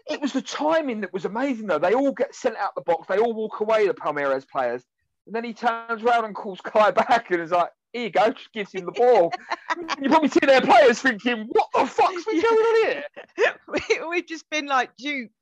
[0.10, 1.80] It was the timing that was amazing though.
[1.80, 4.84] They all get sent out the box, they all walk away, the Palmeiras players.
[5.26, 8.30] And then he turns around and calls Kai back and is like, here you go,
[8.32, 9.34] just gives him the ball.
[10.02, 14.08] you probably see their players thinking, what the fuck's been going on here?
[14.10, 15.34] We've just been like duped.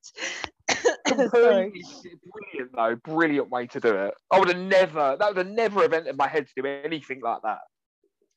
[1.07, 1.71] Sorry.
[1.71, 4.13] Brilliant though, brilliant way to do it.
[4.31, 7.21] I would have never, that would have never have entered my head to do anything
[7.21, 7.59] like that.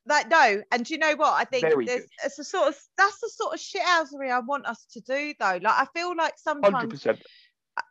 [0.06, 1.34] That no, and do you know what?
[1.34, 2.08] I think Very there's good.
[2.24, 5.58] it's a sort of that's the sort of shithousery I want us to do though.
[5.62, 7.22] Like I feel like sometimes percent.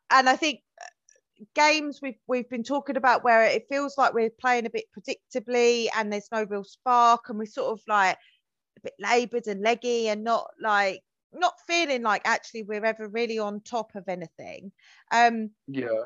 [0.10, 4.32] and I think uh, games we've we've been talking about where it feels like we're
[4.32, 8.18] playing a bit predictably and there's no real spark and we're sort of like
[8.78, 13.40] a bit laboured and leggy and not like not feeling like actually we're ever really
[13.40, 14.72] on top of anything.
[15.12, 16.04] Um, Yeah.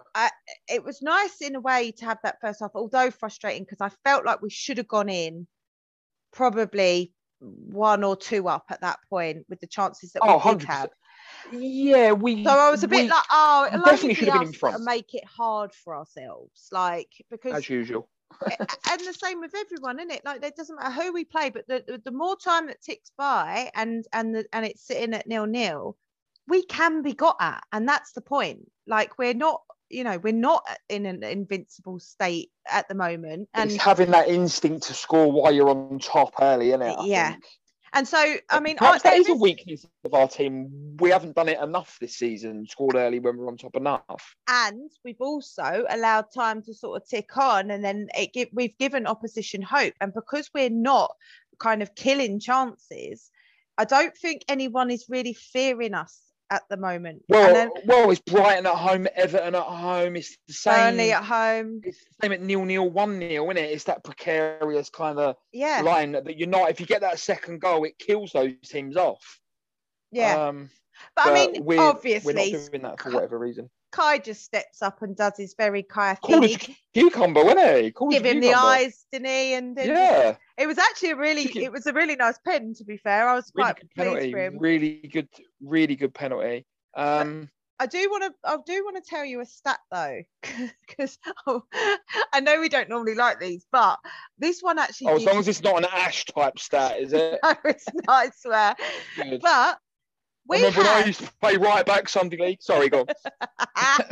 [0.67, 3.89] it was nice in a way to have that first half, although frustrating because I
[4.03, 5.47] felt like we should have gone in
[6.31, 10.38] probably one or two up at that point with the chances that we Oh, did
[10.38, 10.89] 100 have.
[11.51, 12.43] Yeah, we.
[12.45, 14.75] So I was a bit like, oh, definitely should have been in front.
[14.75, 18.07] and make it hard for ourselves, like because as usual.
[18.49, 20.21] And the same with everyone, isn't it?
[20.25, 23.11] Like it doesn't matter who we play, but the, the, the more time that ticks
[23.17, 25.97] by and and the, and it's sitting at nil nil,
[26.47, 28.69] we can be got at, and that's the point.
[28.87, 33.71] Like we're not, you know, we're not in an invincible state at the moment, and
[33.71, 36.95] it's having that instinct to score while you're on top early, isn't it?
[36.97, 37.31] I Yeah.
[37.31, 37.45] think.
[37.93, 40.97] And so I mean, I, Perhaps that there is a weakness of our team.
[40.99, 42.65] We haven't done it enough this season.
[42.67, 44.36] Scored early when we're on top enough.
[44.47, 48.77] and we've also allowed time to sort of tick on and then it give, we've
[48.77, 51.15] given opposition hope and because we're not
[51.60, 53.30] kind of killing chances
[53.77, 57.23] i don't think anyone is really fearing us at the moment.
[57.29, 60.15] Well, then well, it's Brighton at home, Everton at home.
[60.17, 60.73] It's the same.
[60.73, 61.81] Burnley at home.
[61.83, 63.71] It's the same at nil nil, one nil, isn't it?
[63.71, 66.69] It's that precarious kind of Yeah, line that you're not.
[66.69, 69.39] If you get that second goal, it kills those teams off.
[70.11, 70.47] yeah.
[70.49, 70.69] Um,
[71.15, 73.69] but I mean, we're, we're obviously, not doing that for whatever reason.
[73.91, 76.43] Kai just steps up and does his very Kai thing.
[76.43, 77.91] He cucumber, wasn't he?
[77.91, 79.54] Cool Give him the eyes, didn't he?
[79.54, 82.73] And Yeah, it was actually a really, it- was a really nice pen.
[82.75, 84.32] To be fair, I was really quite pleased penalty.
[84.32, 84.58] for him.
[84.60, 85.27] Really good,
[85.62, 86.65] really good penalty.
[86.95, 87.49] Um,
[87.82, 88.34] I do want to.
[88.47, 90.21] I do want to tell you a stat though,
[90.88, 91.17] because
[92.32, 93.97] I know we don't normally like these, but
[94.38, 95.08] this one actually.
[95.08, 97.39] oh, as long as it's not an ash type stat, is it?
[97.43, 98.08] no, it's not.
[98.08, 98.75] I swear.
[99.15, 99.41] Good.
[99.41, 99.80] But
[100.47, 102.62] we Remember when I used to play right back Sunday league?
[102.62, 103.08] Sorry, go on.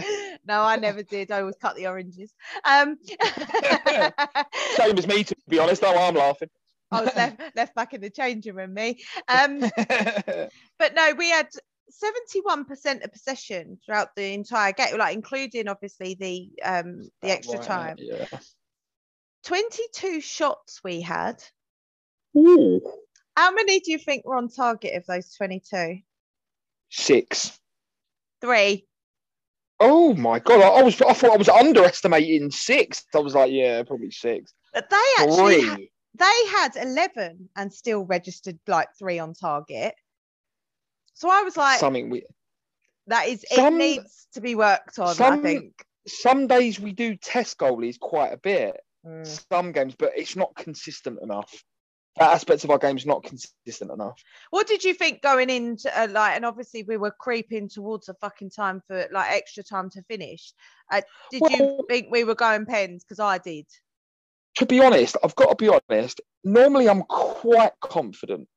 [0.46, 1.32] no, I never did.
[1.32, 2.34] I always cut the oranges.
[2.64, 2.98] Um,
[4.76, 5.82] Same as me, to be honest.
[5.82, 6.50] Though I'm laughing.
[6.92, 9.00] I was left, left back in the changing room, me.
[9.28, 9.60] Um,
[10.80, 11.50] but no, we had
[12.04, 17.68] 71% of possession throughout the entire game, like including obviously the um the extra Right,
[17.68, 17.96] time.
[18.00, 18.26] Yeah.
[19.44, 21.44] 22 shots we had.
[22.38, 22.82] Ooh.
[23.36, 26.00] How many do you think were on target of those 22?
[26.90, 27.58] Six.
[28.42, 28.86] Three.
[29.80, 30.62] Oh my god!
[30.62, 33.06] I, I was I thought I was underestimating six.
[33.16, 34.54] I was like, yeah, probably six.
[34.74, 35.92] But they actually ha- Three.
[36.16, 39.96] they had 11 and still registered like three on target.
[41.14, 42.24] So I was like, Something we.
[43.08, 45.86] that is it needs to be worked on, I think.
[46.08, 48.80] Some days we do test goalies quite a bit.
[49.06, 49.26] Mm.
[49.52, 51.64] Some games, but it's not consistent enough.
[52.20, 54.22] That aspect of our game is not consistent enough.
[54.50, 58.14] What did you think going into uh, like, and obviously we were creeping towards a
[58.14, 60.52] fucking time for like extra time to finish.
[60.92, 61.02] Uh,
[61.32, 63.04] did you think we were going pens?
[63.04, 63.66] Because I did.
[64.56, 66.22] to be honest, I've got to be honest.
[66.44, 68.48] Normally, I'm quite confident,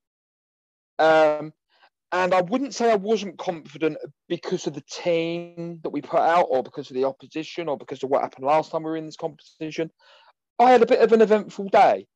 [0.98, 1.52] um,
[2.10, 3.98] and I wouldn't say I wasn't confident
[4.28, 8.02] because of the team that we put out, or because of the opposition, or because
[8.02, 9.90] of what happened last time we were in this competition.
[10.58, 12.06] I had a bit of an eventful day,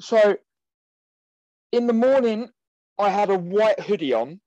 [0.00, 0.36] so
[1.76, 2.48] in the morning
[2.98, 4.40] I had a white hoodie on,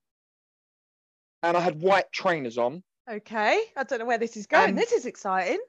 [1.43, 4.69] and I had white trainers on, Okay, I don't know where this is going.
[4.69, 5.59] Um, this is exciting.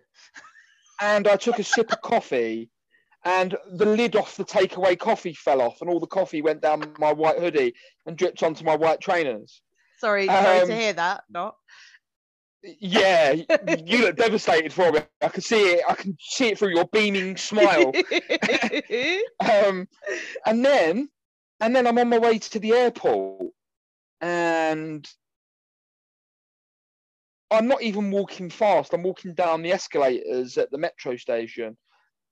[1.01, 2.69] and I took a sip of coffee,
[3.25, 6.93] and the lid off the takeaway coffee fell off, and all the coffee went down
[6.99, 9.63] my white hoodie and dripped onto my white trainers.
[9.99, 11.25] Sorry, sorry um, to hear that.
[11.31, 11.57] Not.
[12.63, 15.01] Yeah, you look devastated for me.
[15.23, 15.83] I can see it.
[15.89, 17.93] I can see it through your beaming smile.
[19.41, 19.89] um,
[20.45, 21.09] and then,
[21.61, 23.53] and then I'm on my way to the airport,
[24.21, 25.09] and
[27.51, 28.93] I'm not even walking fast.
[28.93, 31.77] I'm walking down the escalators at the metro station.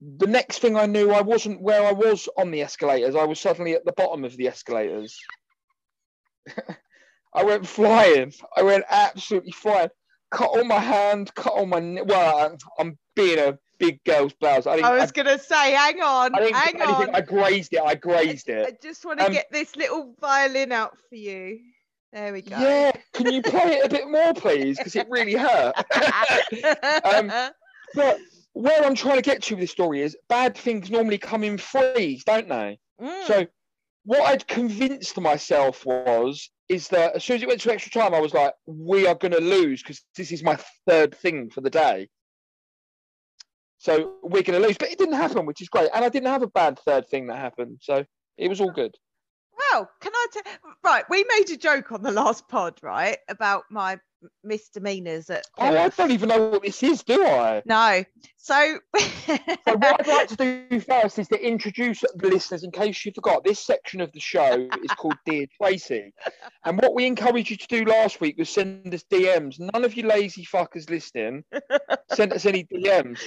[0.00, 3.16] The next thing I knew, I wasn't where I was on the escalators.
[3.16, 5.18] I was suddenly at the bottom of the escalators.
[7.34, 8.32] I went flying.
[8.56, 9.90] I went absolutely flying.
[10.30, 11.34] Cut on my hand.
[11.34, 12.02] Cut on my.
[12.02, 14.66] Well, I'm, being a big girl's blouse.
[14.66, 14.76] I.
[14.76, 17.14] I I, was gonna say, hang on, I hang on.
[17.14, 17.80] I grazed it.
[17.84, 18.66] I grazed I it.
[18.66, 21.60] I just want to Um, get this little violin out for you.
[22.12, 22.58] There we go.
[22.58, 22.92] Yeah.
[23.12, 24.78] Can you play it a bit more, please?
[24.78, 25.74] Because it really hurt.
[27.04, 27.32] Um,
[27.94, 28.18] but
[28.52, 31.58] where I'm trying to get to with this story is bad things normally come in
[31.58, 32.78] threes, don't they?
[33.00, 33.26] Mm.
[33.26, 33.46] So
[34.04, 38.14] what I'd convinced myself was is that as soon as it went to extra time,
[38.14, 41.60] I was like, we are going to lose because this is my third thing for
[41.60, 42.08] the day.
[43.78, 45.88] So we're going to lose, but it didn't happen, which is great.
[45.94, 48.04] And I didn't have a bad third thing that happened, so
[48.36, 48.94] it was all good.
[49.72, 50.52] Well, can I tell?
[50.84, 53.98] Right, we made a joke on the last pod, right, about my
[54.42, 55.44] misdemeanors at.
[55.58, 57.62] Oh, I don't even know what this is, do I?
[57.64, 58.04] No,
[58.36, 58.78] so.
[58.96, 60.36] So what I'd like to
[60.70, 64.20] do first is to introduce the listeners, in case you forgot, this section of the
[64.20, 66.12] show is called Dear Tracy.
[66.64, 69.58] And what we encouraged you to do last week was send us DMs.
[69.58, 71.44] None of you lazy fuckers listening
[72.12, 73.20] sent us any DMs.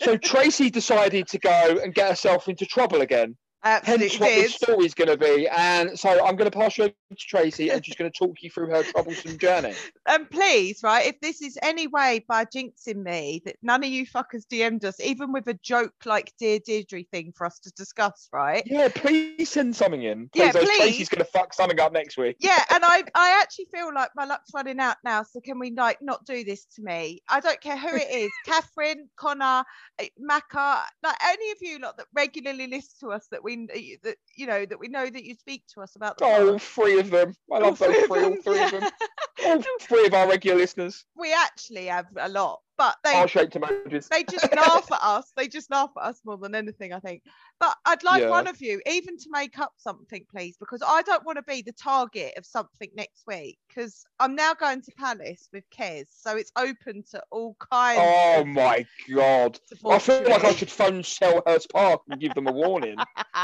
[0.00, 3.36] So Tracy decided to go and get herself into trouble again.
[3.64, 4.50] Absolutely Hence what did.
[4.50, 5.48] story is going to be.
[5.48, 8.42] And so I'm going to pass you over to Tracy and she's going to talk
[8.42, 9.74] you through her troublesome journey.
[10.04, 14.04] And please, right, if this is any way by jinxing me that none of you
[14.04, 18.28] fuckers DM'd us, even with a joke like Dear Deirdre thing for us to discuss,
[18.32, 18.64] right?
[18.66, 20.28] Yeah, please send something in.
[20.28, 20.76] Please, Yeah, please.
[20.78, 22.36] Tracy's going to fuck something up next week.
[22.40, 25.22] Yeah, and I I actually feel like my luck's running out now.
[25.22, 27.22] So can we like not do this to me?
[27.28, 29.64] I don't care who it is, Catherine, Connor,
[30.00, 34.16] eh, Macca, like any of you lot that regularly listen to us that we that
[34.36, 36.98] you know that we know that you speak to us about the Oh, all three
[36.98, 37.34] of them.
[37.52, 38.90] I All love those three of three, all three of them.
[39.44, 41.04] All three of our regular listeners.
[41.16, 44.08] We actually have a lot, but they Our shaped emojis.
[44.08, 45.32] they just laugh at us.
[45.36, 47.22] They just laugh at us more than anything, I think.
[47.60, 48.30] But I'd like Yeah.
[48.30, 51.62] one of you, even to make up something, please, because I don't want to be
[51.62, 53.60] the target of something next week.
[53.68, 58.00] Because I'm now going to Palace with Kez, so it's open to all kinds.
[58.02, 59.60] Oh my god.
[59.88, 62.96] I feel like I should phone Selhurst Park and give them a warning.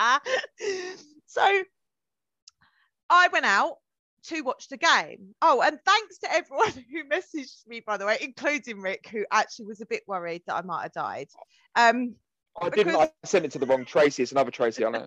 [1.26, 1.62] so
[3.08, 3.76] I went out
[4.28, 5.34] to watch the game.
[5.42, 9.66] Oh, and thanks to everyone who messaged me, by the way, including Rick, who actually
[9.66, 11.28] was a bit worried that I might have died.
[11.74, 12.14] Um,
[12.60, 12.96] I didn't.
[12.96, 14.22] I sent it to the wrong Tracy.
[14.22, 15.06] It's another Tracy on it.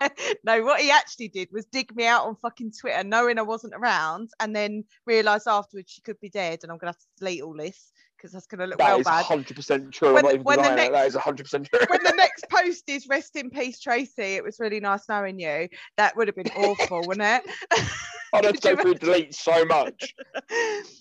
[0.44, 3.74] no, what he actually did was dig me out on fucking Twitter, knowing I wasn't
[3.74, 7.42] around, and then realise afterwards she could be dead, and I'm gonna have to delete
[7.42, 9.24] all this because that's gonna look That well is bad.
[9.24, 10.14] 100% true.
[10.14, 10.76] When- I'm not even when the it.
[10.76, 11.86] That next- is 100% true.
[11.88, 15.68] when the next post is rest in peace, Tracy, it was really nice knowing you.
[15.96, 17.54] That would have been awful, wouldn't it?
[18.32, 20.14] I'd have to you go through delete so much.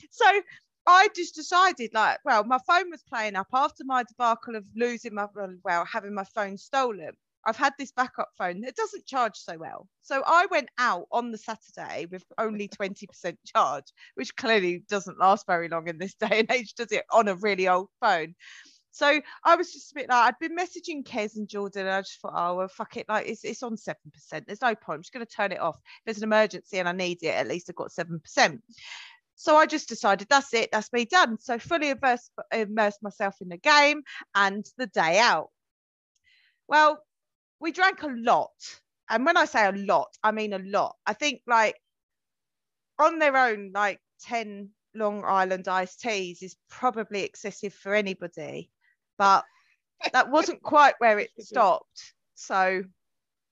[0.09, 0.41] so
[0.87, 5.13] I just decided, like, well, my phone was playing up after my debacle of losing
[5.13, 5.27] my,
[5.63, 7.11] well, having my phone stolen.
[7.45, 9.87] I've had this backup phone that doesn't charge so well.
[10.03, 15.47] So I went out on the Saturday with only 20% charge, which clearly doesn't last
[15.47, 18.35] very long in this day and age, does it, on a really old phone?
[18.93, 22.01] So I was just a bit like, I'd been messaging Kez and Jordan, and I
[22.01, 23.07] just thought, oh, well, fuck it.
[23.07, 23.95] Like, it's, it's on 7%.
[24.45, 24.97] There's no point.
[24.97, 25.77] I'm just going to turn it off.
[25.77, 28.59] If there's an emergency and I need it, at least I've got 7%.
[29.35, 31.39] So I just decided that's it, that's me done.
[31.39, 34.03] So fully immersed, immersed myself in the game
[34.35, 35.49] and the day out.
[36.67, 37.01] Well,
[37.61, 38.51] we drank a lot.
[39.09, 40.95] And when I say a lot, I mean a lot.
[41.05, 41.75] I think like
[42.99, 48.69] on their own, like 10 Long Island iced teas is probably excessive for anybody.
[49.17, 49.45] But
[50.11, 52.13] that wasn't quite where it stopped.
[52.35, 52.83] So,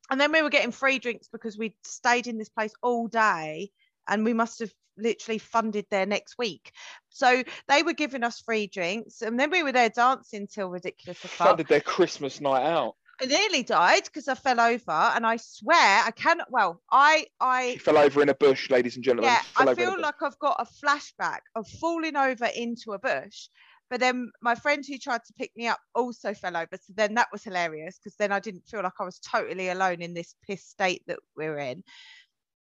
[0.09, 3.69] and then we were getting free drinks because we stayed in this place all day
[4.07, 6.71] and we must have literally funded their next week.
[7.09, 11.17] So they were giving us free drinks, and then we were there dancing till ridiculous.
[11.19, 12.95] Funded their Christmas night out.
[13.21, 16.47] I nearly died because I fell over, and I swear I cannot.
[16.51, 19.32] Well, I I She fell over in a bush, ladies and gentlemen.
[19.32, 22.93] yeah, I over in a feel like I've got a flashback of falling over into
[22.93, 23.49] a bush.
[23.89, 26.69] But then my friend who tried to pick me up also fell over.
[26.73, 30.01] So then that was hilarious because then I didn't feel like I was totally alone
[30.01, 31.84] in this piss state that we're in.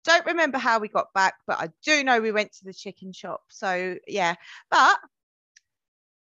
[0.05, 3.13] Don't remember how we got back, but I do know we went to the chicken
[3.13, 3.41] shop.
[3.49, 4.35] So yeah,
[4.71, 4.97] but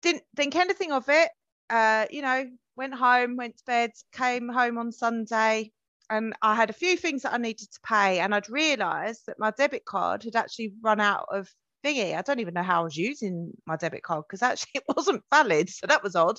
[0.03, 1.31] didn't think anything of it.
[1.71, 2.47] Uh, you know,
[2.79, 5.73] went home, went to bed, came home on Sunday,
[6.09, 9.39] and I had a few things that I needed to pay, and I'd realised that
[9.39, 11.49] my debit card had actually run out of
[11.85, 12.17] thingy.
[12.17, 15.23] I don't even know how I was using my debit card because actually it wasn't
[15.31, 16.39] valid, so that was odd.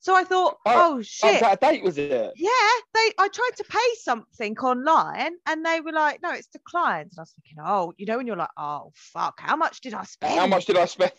[0.00, 1.40] So I thought, Oh, oh, Oh, shit.
[1.40, 2.32] that date was it?
[2.34, 3.12] yeah, they.
[3.18, 7.22] I tried to pay something online, and they were like, "No, it's declined." And I
[7.22, 10.38] was thinking, "Oh, you know," when you're like, "Oh, fuck, how much did I spend?"
[10.40, 11.12] How much did I spend?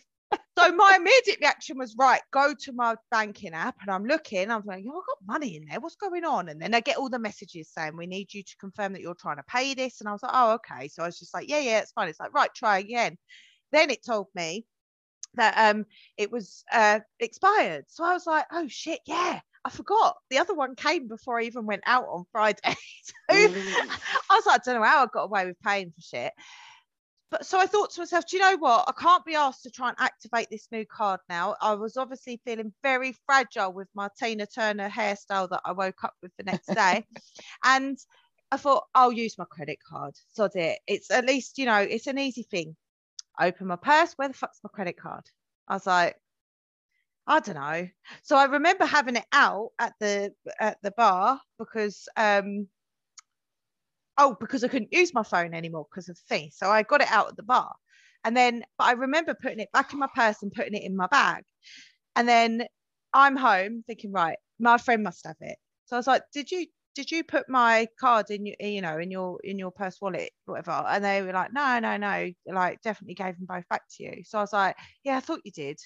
[0.58, 3.76] So my immediate reaction was right go to my banking app.
[3.82, 5.80] And i'm looking i'm like oh, i've got money in there.
[5.80, 6.50] What's going on?
[6.50, 9.16] And then i get all the messages saying we need you to confirm that you're
[9.16, 10.00] trying to pay this.
[10.00, 10.88] And i was like oh okay.
[10.88, 12.10] So i was just like yeah yeah it's fine.
[12.10, 13.18] It's like right try again.
[13.72, 14.66] Then it told me
[15.36, 15.86] that um
[16.18, 17.86] it was uh expired.
[17.88, 20.18] So i was like oh shit yeah I forgot.
[20.32, 22.58] The other one came before I even went out on Friday.
[22.64, 23.86] so I
[24.32, 26.34] was like, I don't know how I got away with paying for shit
[27.32, 28.86] but so I thought to myself, do you know what?
[28.88, 31.56] I can't be asked to try and activate this new card now.
[31.62, 36.14] I was obviously feeling very fragile with my Tina Turner hairstyle that I woke up
[36.22, 37.06] with the next day.
[37.64, 37.98] and
[38.52, 40.14] I thought, I'll use my credit card.
[40.34, 40.80] Sod it.
[40.88, 42.76] It's at least, you know, it's an easy thing.
[43.40, 44.14] Open my purse.
[44.18, 45.24] Where the fuck's my credit card?
[45.70, 46.18] I was like,
[47.28, 47.88] I don't know.
[48.24, 52.68] So I remember having it out at the at the bar because um
[54.22, 56.50] oh, because I couldn't use my phone anymore because of the.
[56.54, 57.74] So I got it out at the bar.
[58.24, 60.96] And then, but I remember putting it back in my purse and putting it in
[60.96, 61.44] my bag.
[62.16, 62.64] And then
[63.14, 65.58] I'm home thinking, right, my friend must have it.
[65.86, 68.98] So I was like, did you did you put my card in your you know
[68.98, 72.82] in your in your purse wallet whatever and they were like no no no like
[72.82, 75.54] definitely gave them both back to you so i was like yeah i thought you
[75.54, 75.80] did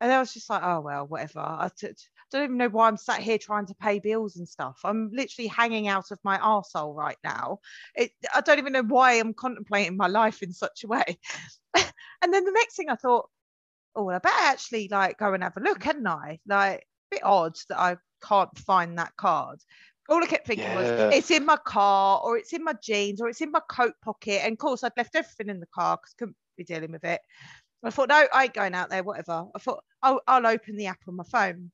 [0.00, 1.40] and I was just like, oh well, whatever.
[1.40, 1.88] I t-
[2.30, 4.80] don't even know why I'm sat here trying to pay bills and stuff.
[4.84, 7.60] I'm literally hanging out of my arsehole right now.
[7.94, 11.18] It, I don't even know why I'm contemplating my life in such a way.
[11.76, 13.28] and then the next thing I thought,
[13.96, 16.38] oh, well, I better actually like go and have a look, hadn't I?
[16.46, 19.60] Like, a bit odd that I can't find that card.
[20.08, 23.28] All I kept thinking was, it's in my car, or it's in my jeans, or
[23.28, 24.42] it's in my coat pocket.
[24.42, 27.20] And of course, I'd left everything in the car because couldn't be dealing with it.
[27.82, 29.46] I thought, no, I ain't going out there, whatever.
[29.54, 31.70] I thought, oh, I'll open the app on my phone.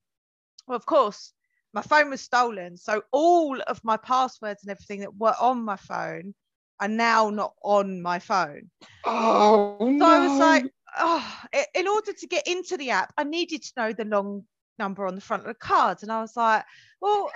[0.67, 1.33] Well, of course,
[1.73, 2.77] my phone was stolen.
[2.77, 6.35] So all of my passwords and everything that were on my phone,
[6.81, 8.71] are now not on my phone.
[9.07, 10.07] Oh So no!
[10.07, 10.67] I was like,
[10.99, 11.43] oh,
[11.75, 14.45] in order to get into the app, I needed to know the long
[14.79, 16.03] number on the front of the cards.
[16.03, 16.65] And I was like,
[17.01, 17.31] well,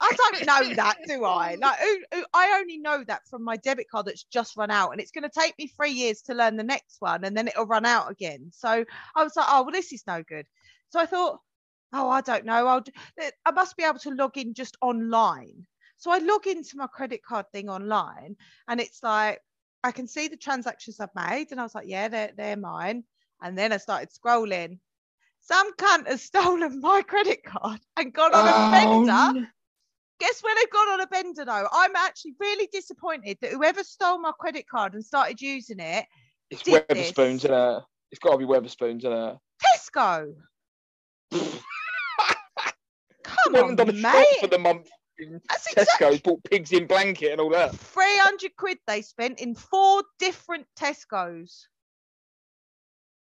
[0.00, 1.56] I don't know that, do I?
[1.60, 1.78] Like,
[2.32, 4.92] I only know that from my debit card that's just run out.
[4.92, 7.48] And it's going to take me three years to learn the next one and then
[7.48, 8.50] it'll run out again.
[8.52, 8.84] So
[9.14, 10.46] I was like, oh, well, this is no good.
[10.90, 11.40] So I thought,
[11.92, 12.66] oh, I don't know.
[12.66, 15.66] I'll, d- eh, I must be able to log in just online.
[15.96, 18.36] So I log into my credit card thing online
[18.68, 19.40] and it's like,
[19.84, 21.48] I can see the transactions I've made.
[21.50, 23.04] And I was like, yeah, they're, they're mine.
[23.42, 24.78] And then I started scrolling.
[25.40, 29.48] Some cunt has stolen my credit card and gone on a Oh, bender.
[30.20, 31.66] Guess where they've gone on a bender though?
[31.72, 36.04] I'm actually really disappointed that whoever stole my credit card and started using it,
[36.50, 37.82] It's Wetherspoons, it?
[38.10, 39.38] It's got to be Wetherspoons, isn't it?
[39.64, 40.34] Tesco.
[43.22, 44.26] Come on, a mate.
[44.40, 44.88] for the month.
[45.18, 47.74] in That's Tesco's, exactly bought pigs in blanket and all that.
[47.74, 51.66] 300 quid they spent in four different Tesco's.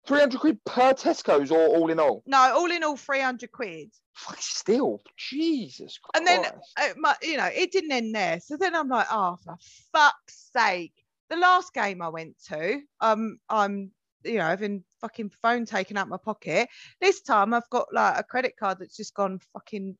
[0.08, 2.22] 300 quid per Tesco's or all in all?
[2.26, 3.90] No, all in all, 300 quid.
[4.14, 5.02] Fuck, still.
[5.16, 6.16] Jesus Christ.
[6.16, 8.40] And then uh, my, you know, it didn't end there.
[8.40, 9.56] So then I'm like, oh, for
[9.92, 10.94] fuck's sake.
[11.28, 13.92] The last game I went to, um, I'm,
[14.24, 16.70] you know, having fucking phone taken out my pocket.
[17.02, 19.94] This time I've got like a credit card that's just gone fucking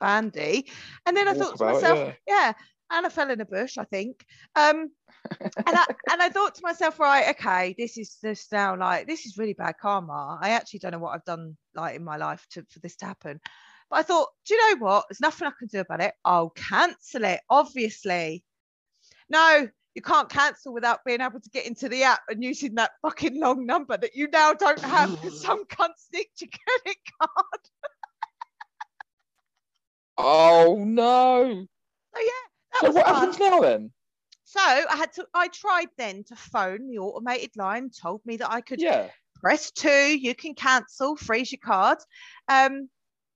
[0.00, 0.66] bandy.
[1.04, 2.14] And then I thought to myself, yeah.
[2.26, 2.52] yeah.
[2.90, 4.24] And I fell in a bush, I think.
[4.56, 4.90] Um,
[5.40, 9.26] and I and I thought to myself, right, okay, this is this now like this
[9.26, 10.38] is really bad karma.
[10.40, 13.06] I actually don't know what I've done like in my life to for this to
[13.06, 13.40] happen.
[13.90, 15.06] But I thought, do you know what?
[15.08, 16.14] There's nothing I can do about it.
[16.24, 18.44] I'll cancel it, obviously.
[19.28, 22.92] No, you can't cancel without being able to get into the app and using that
[23.02, 27.60] fucking long number that you now don't have because some cunt nicked your credit card.
[30.18, 31.66] Oh no.
[32.14, 33.14] So yeah, So what fun.
[33.14, 33.90] happens now then?
[34.44, 35.26] So I had to.
[35.34, 37.90] I tried then to phone the automated line.
[37.90, 39.10] Told me that I could Yeah.
[39.36, 40.18] press two.
[40.18, 41.98] You can cancel, freeze your card.
[42.48, 42.88] Um,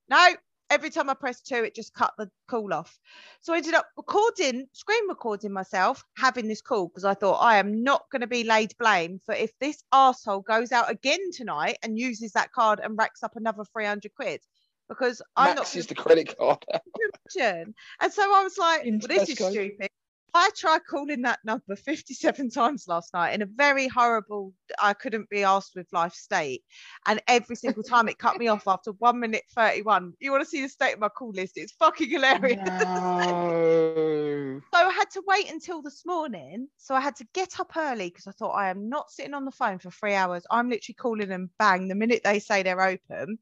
[0.09, 0.35] no.
[0.71, 2.99] Every time I pressed two, it just cut the call off.
[3.41, 7.57] So I ended up recording, screen recording myself having this call because I thought I
[7.57, 11.77] am not going to be laid blame for if this asshole goes out again tonight
[11.83, 14.41] and uses that card and racks up another 300 quid
[14.89, 16.63] because I'm not Maxes the credit card.
[17.35, 17.73] imagine.
[18.01, 19.89] And so I was like, well, this is stupid.
[20.37, 25.29] I tried calling that number 57 times last night in a very horrible, I couldn't
[25.29, 26.61] be asked with life state.
[27.07, 30.13] And every single time it cut me off after one minute 31.
[30.19, 31.53] You want to see the state of my call list?
[31.55, 32.59] It's fucking hilarious.
[33.17, 34.61] No.
[34.73, 36.67] So I had to wait until this morning.
[36.77, 39.45] So I had to get up early because I thought I am not sitting on
[39.45, 40.45] the phone for three hours.
[40.51, 43.39] I'm literally calling them bang the minute they say they're open.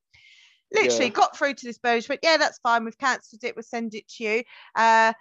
[0.74, 1.12] Literally Yeah.
[1.12, 1.80] got through to this.
[2.04, 2.84] She went, Yeah, that's fine.
[2.86, 3.56] We've cancelled it.
[3.56, 4.44] We'll send it to you.
[4.76, 5.14] Uh,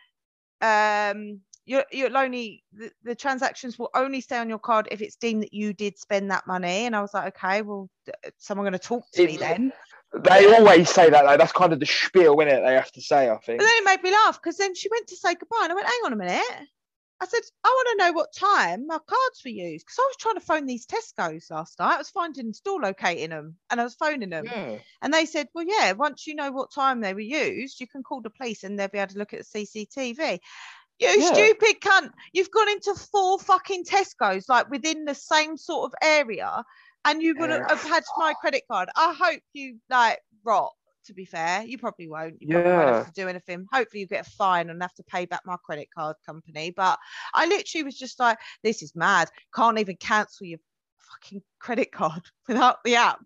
[0.61, 5.17] um, you're, you'll only the, the transactions will only stay on your card if it's
[5.17, 6.87] deemed that you did spend that money.
[6.87, 7.89] And I was like, okay, well,
[8.39, 9.73] someone going to talk to me then.
[10.15, 11.37] They always say that though.
[11.37, 12.63] That's kind of the spiel, isn't it?
[12.65, 13.61] They have to say, I think.
[13.61, 15.75] But then it made me laugh because then she went to say goodbye, and I
[15.75, 16.69] went, hang on a minute.
[17.23, 20.17] I said, I want to know what time my cards were used because I was
[20.19, 21.95] trying to phone these Tesco's last night.
[21.95, 24.47] I was finding store locating them and I was phoning them.
[24.47, 24.79] Yeah.
[25.03, 28.03] And they said, Well, yeah, once you know what time they were used, you can
[28.03, 30.41] call the police and they'll be able to look at the CCTV.
[30.99, 31.33] You Yeah.
[31.33, 32.11] stupid cunt.
[32.33, 36.65] You've gone into four fucking Tesco's like within the same sort of area
[37.05, 38.89] and you would have had my credit card.
[38.97, 40.73] I hope you like rot.
[41.07, 42.41] To be fair, you probably won't.
[42.41, 42.97] You probably won't Yeah.
[42.99, 43.67] have to do anything.
[43.73, 46.71] Hopefully, you get a fine and have to pay back my credit card company.
[46.71, 46.99] But
[47.35, 49.31] I literally was just like, "This is mad.
[49.55, 50.61] Can't even cancel your
[50.99, 53.21] fucking credit card without the app."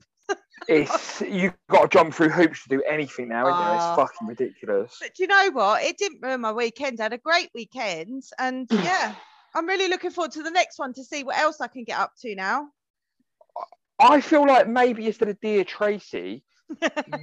[0.68, 3.64] It's you've got to jump through hoops to do anything now, isn't it?
[3.64, 3.74] Ah.
[3.93, 4.97] It's fucking ridiculous.
[5.01, 5.83] But do you know what?
[5.85, 6.99] It didn't ruin my weekend.
[6.99, 8.24] I had a great weekend.
[8.39, 9.14] And yeah,
[9.55, 11.99] I'm really looking forward to the next one to see what else I can get
[12.01, 12.68] up to now.
[13.99, 16.43] I feel like maybe instead of Dear Tracy,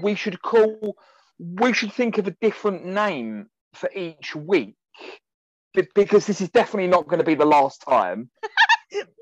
[0.02, 0.96] we should call
[1.40, 4.76] we should think of a different name for each week.
[5.96, 8.30] Because this is definitely not going to be the last time.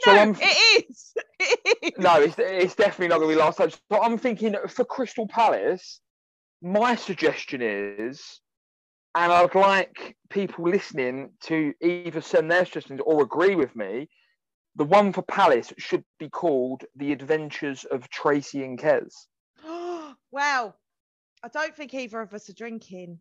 [0.04, 1.14] So no, I'm- it is.
[1.40, 2.04] It is.
[2.04, 3.70] No, it's, it's definitely not going to be last time.
[3.70, 6.02] So I'm thinking for Crystal Palace,
[6.62, 8.42] my suggestion is,
[9.16, 14.10] and I'd like people listening to either send their suggestions or agree with me.
[14.76, 19.14] The one for Palace should be called The Adventures of Tracy and Kez.
[20.32, 20.74] Wow.
[21.44, 23.20] I don't think either of us are drinking.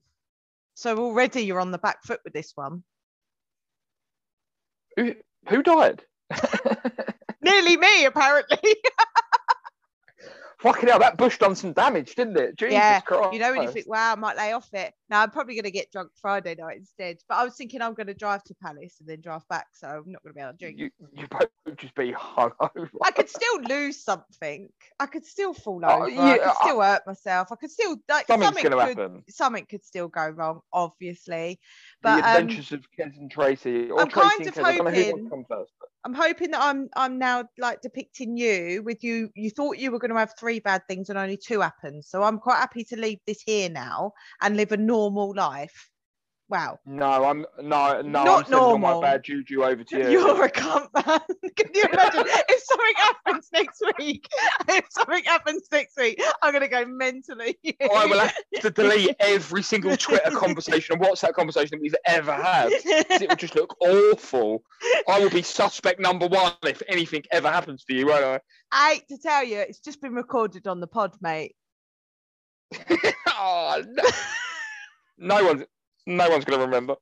[0.75, 2.83] So already you're on the back foot with this one.
[4.97, 5.15] Who,
[5.49, 6.03] who died?
[7.43, 8.59] Nearly me, apparently.
[10.59, 12.57] Fucking hell, that bush done some damage, didn't it?
[12.57, 13.33] Jesus Yeah, Christ.
[13.33, 14.93] you know when you think, wow, I might lay off it.
[15.11, 17.17] Now I'm probably going to get drunk Friday night instead.
[17.29, 19.89] But I was thinking I'm going to drive to Palace and then drive back, so
[19.89, 20.79] I'm not going to be able to drink.
[20.79, 22.89] You you both just be hungover.
[23.03, 24.69] I could still lose something.
[25.01, 26.05] I could still fall Oh, over.
[26.05, 27.49] I yeah, could still hurt myself.
[27.51, 29.25] I could still like Something's something going to could, happen.
[29.29, 31.59] something could still go wrong, obviously.
[32.03, 34.65] the But um, Adventures of Kez and Tracy, or I'm Tracy kind of Kez.
[34.65, 35.73] I don't know who hoping- wants to come first.
[36.03, 39.29] I'm hoping that I'm I'm now like depicting you with you.
[39.35, 42.07] You thought you were going to have three bad things and only two happened.
[42.07, 45.91] So I'm quite happy to leave this here now and live a normal life.
[46.51, 46.81] Wow.
[46.85, 48.25] No, I'm no, no.
[48.25, 49.01] Not I'm all normal.
[49.01, 50.11] my bad juju over to you.
[50.11, 51.21] You're a cunt man.
[51.57, 54.27] Can you imagine if something happens next week?
[54.69, 57.57] If something happens next week, I'm gonna go mentally.
[57.81, 62.33] I will have to delete every single Twitter conversation and WhatsApp conversation that we've ever
[62.33, 62.69] had.
[62.73, 64.63] It would just look awful.
[65.09, 68.43] I will be suspect number one if anything ever happens to you, won't
[68.73, 71.55] I hate to tell you, it's just been recorded on the pod, mate.
[73.29, 74.05] Oh, no.
[75.21, 75.65] No one's
[76.07, 76.97] no one's going to remember.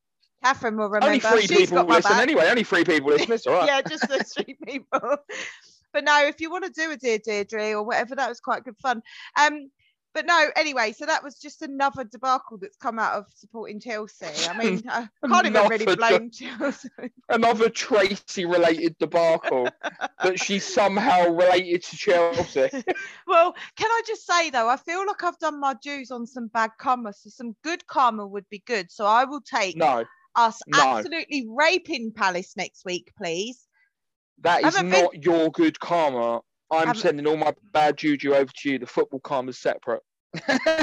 [0.44, 1.06] Catherine will remember.
[1.06, 2.22] Only three She's people got listen back.
[2.22, 2.48] anyway.
[2.48, 3.32] Only three people listen.
[3.32, 3.66] It's all right.
[3.66, 5.00] yeah, just those three people.
[5.90, 8.62] But no, if you want to do a dear Deirdre or whatever, that was quite
[8.62, 9.00] good fun.
[9.40, 9.70] Um,
[10.18, 14.26] but no, anyway, so that was just another debacle that's come out of supporting Chelsea.
[14.48, 16.88] I mean, I can't even really blame Chelsea.
[17.28, 19.68] Another Tracy related debacle
[20.20, 22.68] that she's somehow related to Chelsea.
[23.28, 26.48] well, can I just say though, I feel like I've done my dues on some
[26.48, 28.90] bad karma, so some good karma would be good.
[28.90, 30.04] So I will take No,
[30.34, 30.80] us no.
[30.82, 33.68] absolutely raping Palace next week, please.
[34.40, 36.40] that is Haven't been- your good karma.
[36.72, 38.78] I'm sending all my bad juju over to you.
[38.80, 40.02] The football karma is separate.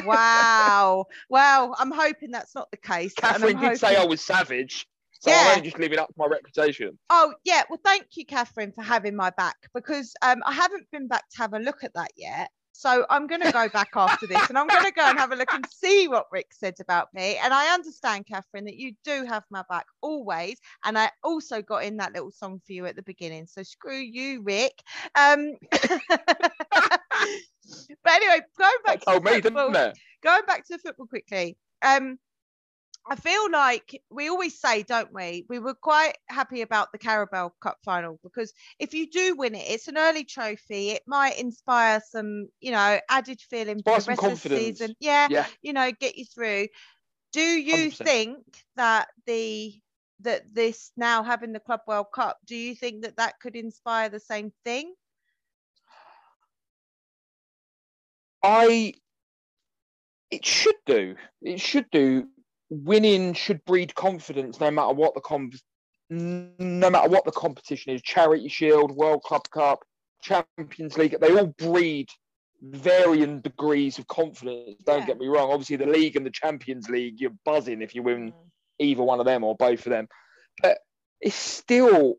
[0.05, 1.05] Wow.
[1.29, 3.13] well, I'm hoping that's not the case.
[3.13, 4.87] Catherine did say I was savage,
[5.19, 5.53] so Yeah.
[5.55, 6.97] I'm just living up to my reputation.
[7.09, 11.07] Oh yeah, well thank you, Catherine, for having my back because um, I haven't been
[11.07, 12.49] back to have a look at that yet.
[12.77, 15.31] So I'm going to go back after this and I'm going to go and have
[15.31, 17.37] a look and see what Rick said about me.
[17.41, 20.59] And I understand, Catherine, that you do have my back always.
[20.83, 23.47] And I also got in that little song for you at the beginning.
[23.47, 24.73] So screw you, Rick.
[25.15, 25.53] Um,
[28.03, 29.71] but anyway, going back That to me, football,
[30.23, 31.57] going back to the football quickly.
[31.81, 32.17] Um,
[33.07, 35.45] I feel like we always say, don't we?
[35.47, 39.65] We were quite happy about the Carabao Cup final because if you do win it,
[39.69, 40.89] it's an early trophy.
[40.89, 44.79] It might inspire some, you know, added feeling Inspire for the rest of the confidence.
[44.79, 44.95] season.
[44.99, 45.45] Yeah, Yeah.
[45.61, 46.67] you know, get you through.
[47.31, 47.97] Do you 100%.
[47.97, 48.38] think
[48.75, 49.79] that the
[50.21, 54.09] that this now having the Club World Cup, do you think that that could inspire
[54.09, 54.95] the same thing?
[58.45, 58.93] I.
[60.31, 61.15] It should do.
[61.41, 62.27] It should do.
[62.69, 65.51] Winning should breed confidence, no matter what the com-
[66.09, 68.01] no matter what the competition is.
[68.01, 69.83] Charity Shield, World Club Cup,
[70.21, 71.15] Champions League.
[71.19, 72.09] They all breed
[72.61, 74.81] varying degrees of confidence.
[74.83, 75.07] Don't Yeah.
[75.07, 75.51] get me wrong.
[75.51, 78.35] Obviously, the league and the Champions League, you're buzzing if you win mm.
[78.79, 80.07] either one of them or both of them.
[80.61, 80.79] But
[81.21, 82.15] it's still,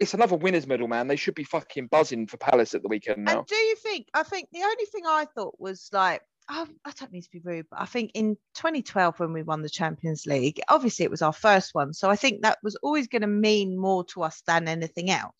[0.00, 1.06] it's another winners' medal, man.
[1.06, 3.38] They should be fucking buzzing for Palace at the weekend now.
[3.38, 4.08] And do you think?
[4.14, 7.40] I think the only thing I thought was like, oh, I don't mean to be
[7.44, 11.22] rude, but I think in 2012 when we won the Champions League, obviously it was
[11.22, 14.42] our first one, so I think that was always going to mean more to us
[14.46, 15.34] than anything else.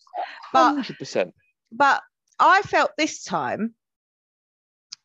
[0.52, 1.34] But Hundred percent.
[1.72, 2.02] but
[2.38, 3.74] I felt this time,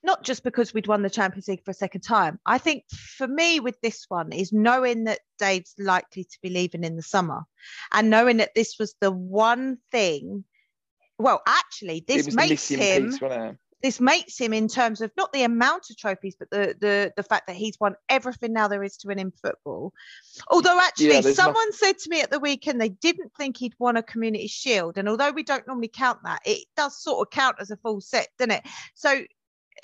[0.05, 2.39] not just because we'd won the Champions League for a second time.
[2.45, 6.83] I think for me with this one is knowing that Dave's likely to be leaving
[6.83, 7.43] in the summer,
[7.91, 10.45] and knowing that this was the one thing.
[11.17, 13.19] Well, actually, this makes him piece,
[13.85, 17.23] this makes him in terms of not the amount of trophies, but the the the
[17.23, 19.93] fact that he's won everything now there is to win in football.
[20.49, 23.95] Although actually, no- someone said to me at the weekend they didn't think he'd won
[23.95, 27.57] a community shield, and although we don't normally count that, it does sort of count
[27.59, 28.63] as a full set, doesn't it?
[28.95, 29.23] So.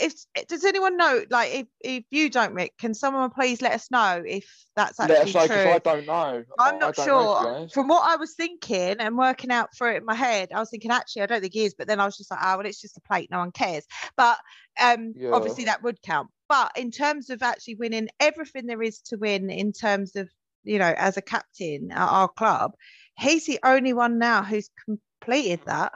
[0.02, 3.92] If does anyone know, like, if, if you don't, Rick, can someone please let us
[3.92, 4.46] know if
[4.76, 5.72] that's actually Let us know true?
[5.72, 6.44] I don't know.
[6.60, 7.68] I'm not don't know, sure.
[7.70, 10.70] From what I was thinking and working out for it in my head, I was
[10.70, 12.66] thinking actually I don't think he is, but then I was just like, oh well,
[12.66, 13.86] it's just a plate, no one cares.
[14.18, 14.38] But
[14.82, 15.32] um, Yeah.
[15.32, 16.30] obviously that would count.
[16.50, 20.30] But in terms of actually winning everything there is to win, in terms of
[20.64, 22.74] you know as a captain at our club,
[23.18, 25.94] he's the only one now who's completed that.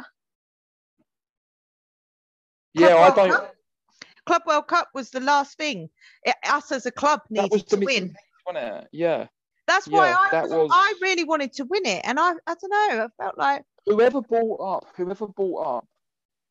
[2.73, 3.54] Yeah, I don't.
[4.25, 5.89] Club World Cup was the last thing
[6.23, 8.09] it, us as a club needed to win.
[8.09, 8.17] piece,
[8.47, 8.87] wasn't it?
[8.91, 9.27] Yeah.
[9.67, 12.31] That's why yeah, I, that was- was- I really wanted to win it, and I
[12.47, 15.87] I don't know, I felt like Whoever bought up, whoever bought up,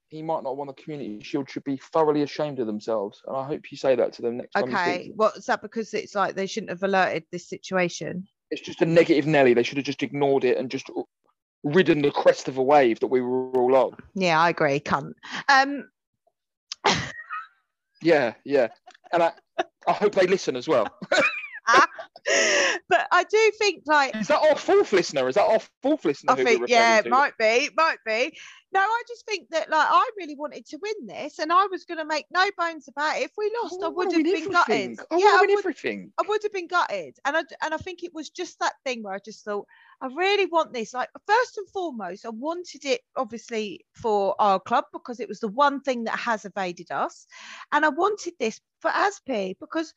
[0.08, 3.20] he might not want the community shield should be thoroughly ashamed of themselves.
[3.26, 4.62] And I hope you say that to them next time.
[4.64, 5.60] speak to Okay, what's that?
[5.60, 8.28] Because it's like they shouldn't have alerted this situation.
[8.52, 9.52] It's just a negative Nelly.
[9.54, 10.88] They should have just ignored it and just
[11.64, 13.96] ridden the crest of a wave that we were all on.
[14.14, 14.78] Yeah, I agree.
[14.78, 15.14] Cunt.
[15.48, 15.88] Um,
[18.04, 18.68] Yeah, yeah.
[19.12, 19.32] And I
[19.88, 20.88] I hope they listen as well.
[22.88, 25.28] but I do think like Is that our fourth listener?
[25.28, 26.32] Is that our fourth listener?
[26.32, 27.08] I think yeah, it to?
[27.10, 28.36] might be, might be.
[28.74, 31.84] No, I just think that like I really wanted to win this, and I was
[31.84, 33.22] going to make no bones about it.
[33.22, 34.74] If we lost, I, oh, I would have been gutted.
[34.74, 34.98] everything.
[35.12, 36.12] I yeah, I would, everything.
[36.18, 39.04] I would have been gutted, and I and I think it was just that thing
[39.04, 39.66] where I just thought
[40.00, 40.92] I really want this.
[40.92, 45.48] Like first and foremost, I wanted it obviously for our club because it was the
[45.48, 47.28] one thing that has evaded us,
[47.70, 49.94] and I wanted this for Azpi because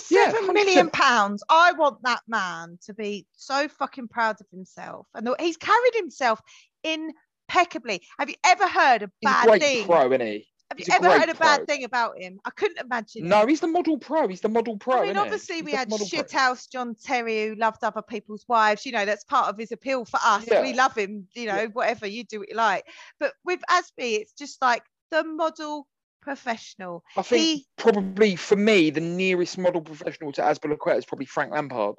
[0.00, 4.46] for Yeah, seven million pounds, I want that man to be so fucking proud of
[4.50, 6.40] himself, and he's carried himself
[6.84, 8.02] impeccably.
[8.18, 9.86] Have you ever heard a bad He's a bad great thing?
[9.86, 10.46] pro, isn't he?
[10.70, 11.66] Have you he's a ever heard a bad pro.
[11.66, 12.40] thing about him?
[12.46, 13.28] I couldn't imagine.
[13.28, 14.26] No, he's the model pro.
[14.26, 15.02] He's the model pro.
[15.02, 18.86] I mean, obviously, we had shithouse John Terry who loved other people's wives.
[18.86, 20.46] You know, that's part of his appeal for us.
[20.48, 21.28] We love him.
[21.34, 22.86] You know, whatever you do, what you like.
[23.20, 25.86] But with Azpi, it's just like the model
[26.22, 27.04] professional.
[27.16, 27.66] I think He.
[27.76, 31.96] probably for me, the nearest model professional to Azpilicueta is probably Frank Lampard.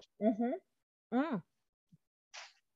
[1.14, 1.42] Mm,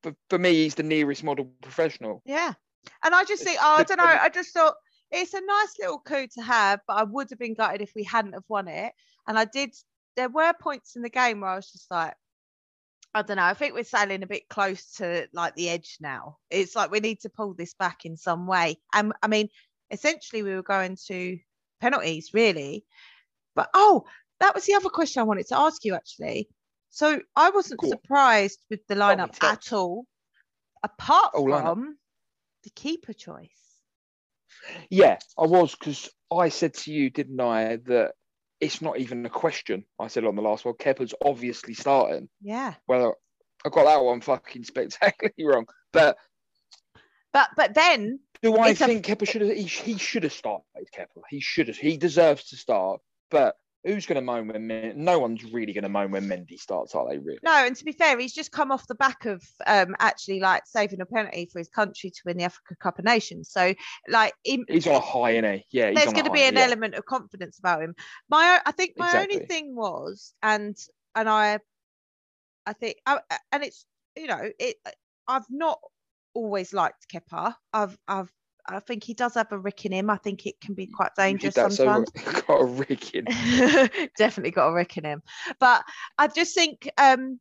[0.04, 2.22] For, for me, he's the nearest model professional.
[2.26, 2.54] yeah,
[3.04, 4.04] and I just think, oh, I don't know.
[4.06, 4.76] I just thought
[5.12, 8.04] it's a nice little coup to have, but I would have been gutted if we
[8.04, 8.94] hadn't have won it.
[9.28, 9.74] And I did.
[10.16, 12.14] There were points in the game where I was just like.
[13.16, 13.44] I don't know.
[13.44, 16.38] I think we're sailing a bit close to like the edge now.
[16.52, 18.78] It's like we need to pull this back in some way.
[18.94, 19.50] And I mean,
[19.92, 21.38] essentially, we were going to
[21.82, 22.86] penalties, really.
[23.56, 24.06] But oh,
[24.40, 26.50] that was the other question I wanted to ask you actually.
[26.90, 27.92] So I wasn't Go on.
[27.92, 30.06] surprised with the lineup at all,
[30.84, 31.62] apart Oh, lineup.
[31.64, 31.98] from
[32.64, 33.50] the keeper choice.
[34.90, 38.14] Yeah, I was because I said to you, didn't I, that
[38.60, 39.86] it's not even a question.
[40.00, 42.28] I said on the last one, Kepa's obviously starting.
[42.42, 42.74] Yeah.
[42.88, 43.16] Well,
[43.66, 45.66] I got that one fucking spectacularly wrong.
[45.94, 46.18] But
[47.34, 49.56] But but then do I It's a- think Kepa should have?
[49.56, 50.64] He, he should have started
[50.96, 51.22] Kepa.
[51.30, 51.78] He should have.
[51.78, 53.02] He deserves to start.
[53.30, 54.94] But who's going to moan when?
[55.04, 57.18] No one's really going to moan when Mendy starts, are they?
[57.18, 57.40] Really?
[57.44, 60.64] no, and to be fair, he's just come off the back of um actually like
[60.66, 63.50] saving a penalty for his country to win the Africa Cup of Nations.
[63.52, 63.74] So
[64.08, 65.66] like he, He's on a high, isn't he?
[65.72, 65.92] Yeah.
[65.94, 66.64] There's going to be an yeah.
[66.64, 67.96] element of confidence about him.
[68.30, 70.78] My, I think my only thing was, and
[71.16, 71.60] and I,
[72.66, 73.20] I think, I,
[73.52, 74.78] and it's you know, it.
[75.28, 75.80] I've not
[76.38, 77.56] always liked Kepa.
[77.74, 78.32] I've, I've,
[78.70, 80.10] I think he does have a rick in him.
[80.10, 82.10] I think it can be quite dangerous so sometimes.
[82.16, 82.44] well.
[82.48, 83.26] got a rig in.
[84.18, 85.22] Definitely got a rick in him.
[85.60, 85.84] But
[86.18, 87.40] I just think um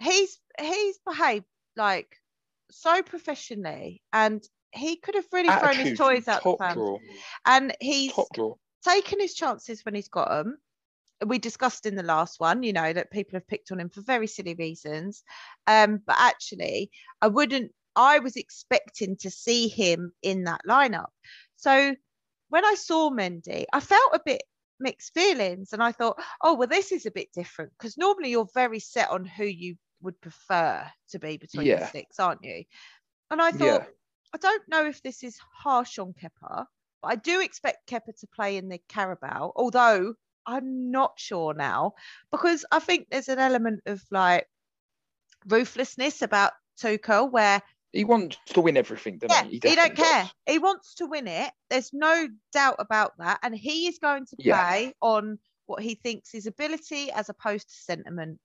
[0.00, 1.44] he's he's behaved
[1.76, 2.08] like
[2.70, 4.42] so professionally and
[4.72, 6.98] he could have really thrown his toys out the draw.
[7.46, 8.12] And he's
[8.86, 10.58] taken his chances when he's got them.
[11.26, 14.02] We discussed in the last one, you know, that people have picked on him for
[14.02, 15.24] very silly reasons.
[15.66, 16.90] Um, but actually,
[17.20, 21.08] I wouldn't, I was expecting to see him in that lineup.
[21.56, 21.96] So
[22.48, 24.42] when I saw Mendy, I felt a bit
[24.78, 28.48] mixed feelings and I thought, oh, well, this is a bit different because normally you're
[28.54, 31.90] very set on who you would prefer to be between the Yeah.
[31.90, 32.62] six, aren't you?
[33.32, 33.86] And I thought, Yeah.
[34.32, 36.66] I don't know if this is harsh on Kepa,
[37.02, 40.14] but I do expect Kepa to play in the Carabao, although
[40.46, 41.94] I'm not sure now
[42.30, 44.46] because I think there's an element of like
[45.46, 47.60] ruthlessness about Tuchel where
[47.92, 49.60] He wants to win everything, doesn't yeah, he?
[49.62, 50.22] he, don't care.
[50.24, 50.32] does.
[50.46, 51.50] He wants to win it.
[51.70, 53.38] There's no doubt about that.
[53.42, 54.62] And he is going to Yeah.
[54.62, 58.40] play on what he thinks is ability as opposed to sentiment.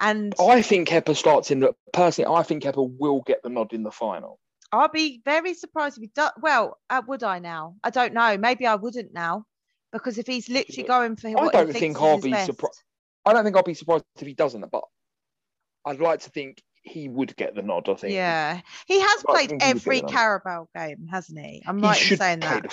[0.00, 1.74] And I think Kepa starts in the.
[1.92, 4.40] Personally, I think Kepa will get the nod in the final.
[4.72, 6.32] I'll be very surprised if he does.
[6.40, 7.76] Well, uh, would I now?
[7.82, 8.36] I don't know.
[8.36, 9.46] Maybe I wouldn't now,
[9.92, 12.84] because if he's literally going for what don't he think I'll be his surpri- best.
[13.24, 14.84] I don't think I'll be surprised if he doesn't, but
[15.84, 17.88] I'd like to think he would get the nod.
[17.88, 18.14] I think.
[18.14, 20.00] Yeah, he has I played think he would get every.
[20.02, 21.62] Carabao game, hasn't he?
[21.66, 22.66] I'm He in saying that.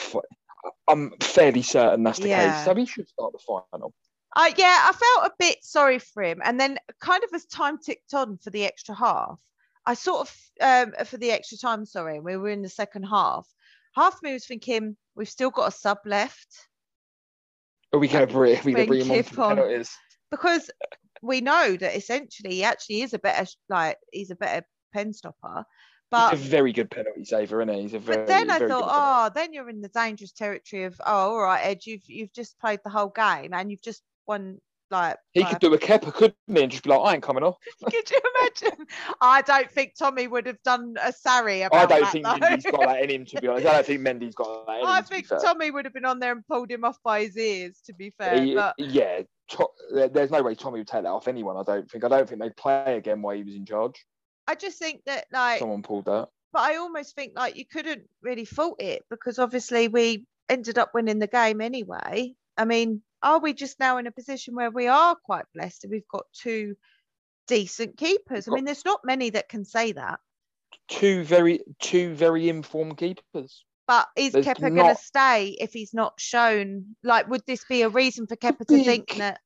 [0.88, 2.55] I'm fairly certain that's the Yeah.
[2.55, 2.66] case.
[2.66, 3.93] So he should start the final.
[4.36, 7.78] Uh, yeah, I felt a bit sorry for him, and then kind of as time
[7.78, 9.39] ticked on for the extra half,
[9.86, 11.86] I sort of um, for the extra time.
[11.86, 13.47] Sorry, we were in the second half.
[13.95, 16.68] Half me was thinking we've still got a sub left.
[17.93, 19.84] Are we going to bring, Bring bring him on on.
[20.32, 20.70] because
[21.26, 25.65] we know that essentially he actually is a better like he's a better pen stopper.
[26.11, 27.82] But He's a very good penalty saver, isn't he?
[27.82, 28.17] He's a very.
[28.19, 31.65] but then I thought, oh, then you're in the dangerous territory of oh, all right,
[31.65, 34.59] Ed, you've you've just played the whole game and you've just won
[34.92, 35.18] like.
[35.34, 36.62] he could do a Kepa, couldn't he?
[36.62, 37.58] And just be like, I ain't coming off.
[37.90, 38.86] Could you imagine?
[39.22, 42.36] I don't think Tommy would have done a about I don't that, think though.
[42.36, 43.26] Mendy's got that in him.
[43.26, 44.86] To be honest, I don't think Mendy's got that in.
[44.86, 45.40] I to be think fair.
[45.40, 47.82] Tommy would have been on there and pulled him off by his ears.
[47.86, 49.68] To be fair, He- but yeah, to,
[50.12, 51.58] there's no way Tommy would take that off anyone.
[51.58, 52.04] I don't think.
[52.04, 54.06] I don't think they'd play again while he was in charge.
[54.48, 56.30] I just think that like Someone pulled that.
[56.54, 60.92] but I almost think like you couldn't really fault it because obviously we ended up
[60.94, 62.34] winning the game anyway.
[62.58, 65.91] I mean, are we just now in a position where we are quite blessed and
[65.91, 66.76] we've got two
[67.47, 68.47] decent keepers?
[68.47, 70.19] I mean, there's not many that can say that.
[70.88, 73.65] Two very two very informed keepers.
[73.88, 76.95] But is There's Kepa going to stay if he's not shown?
[77.03, 79.39] Like, would this be a reason for Kepa to think think- that?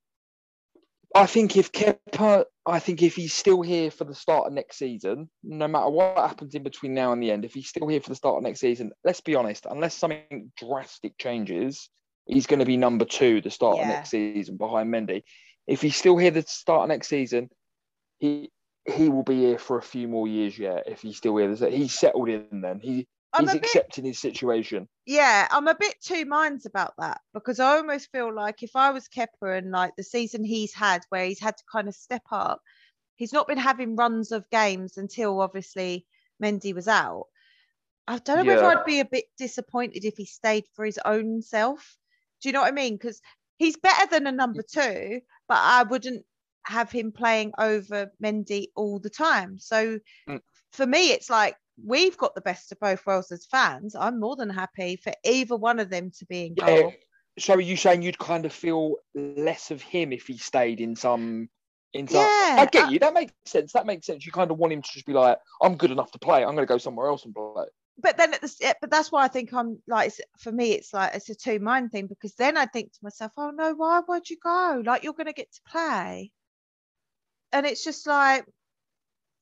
[1.15, 4.77] I think if Kepa, I think if he's still here for the start of next
[4.77, 7.99] season, no matter what happens in between now and the end, if he's still here
[7.99, 11.89] for the start of next season, let's be honest, unless something drastic changes,
[12.29, 15.23] he's going to be number two the start of next season behind Mendy.
[15.67, 17.49] If he's still here the start of next season,
[18.19, 18.51] he
[18.85, 20.83] he will be here for a few more years yet.
[20.87, 22.61] If he's still here, he's settled in.
[22.61, 24.87] Then he I'm he's a bit, accepting his situation.
[25.05, 28.91] yeah, I'm a bit two minds about that because I almost feel like if I
[28.91, 32.23] was Kepa and like the season he's had where he's had to kind of step
[32.31, 32.61] up,
[33.15, 36.07] he's not been having runs of games until obviously
[36.41, 37.25] Mendy was out.
[38.07, 41.43] I don't know whether I'd be a bit disappointed if he stayed for his own
[41.43, 41.98] self.
[42.41, 42.95] Do you know what I mean?
[42.95, 43.21] Because
[43.57, 46.25] he's better than a number two, but I wouldn't
[46.65, 49.57] have him playing over Mendy all the time.
[49.57, 50.41] So Mm.
[50.71, 53.95] for me, it's like we've got the best of both worlds as fans.
[53.95, 56.81] I'm more than happy for either one of them to be in Yeah.
[56.81, 56.93] goal.
[57.39, 60.95] So are you saying you'd kind of feel less of him if he stayed in
[60.95, 61.49] some
[61.93, 62.99] in some Yeah, I get I- you.
[62.99, 63.71] That makes sense.
[63.73, 64.23] That makes sense.
[64.25, 66.43] You kind of want him to just be like, I'm good enough to play.
[66.43, 67.65] I'm going to go somewhere else and play.
[68.01, 71.15] But then at the, but that's why I think I'm like for me it's like
[71.15, 74.29] it's a two mind thing because then I think to myself oh no why would
[74.29, 74.81] you go?
[74.85, 76.31] Like you're going to get to play.
[77.51, 78.45] And it's just like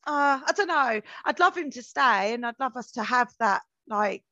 [0.05, 1.01] uh, I don't know.
[1.25, 4.23] I'd love him to stay and I'd love us to have that like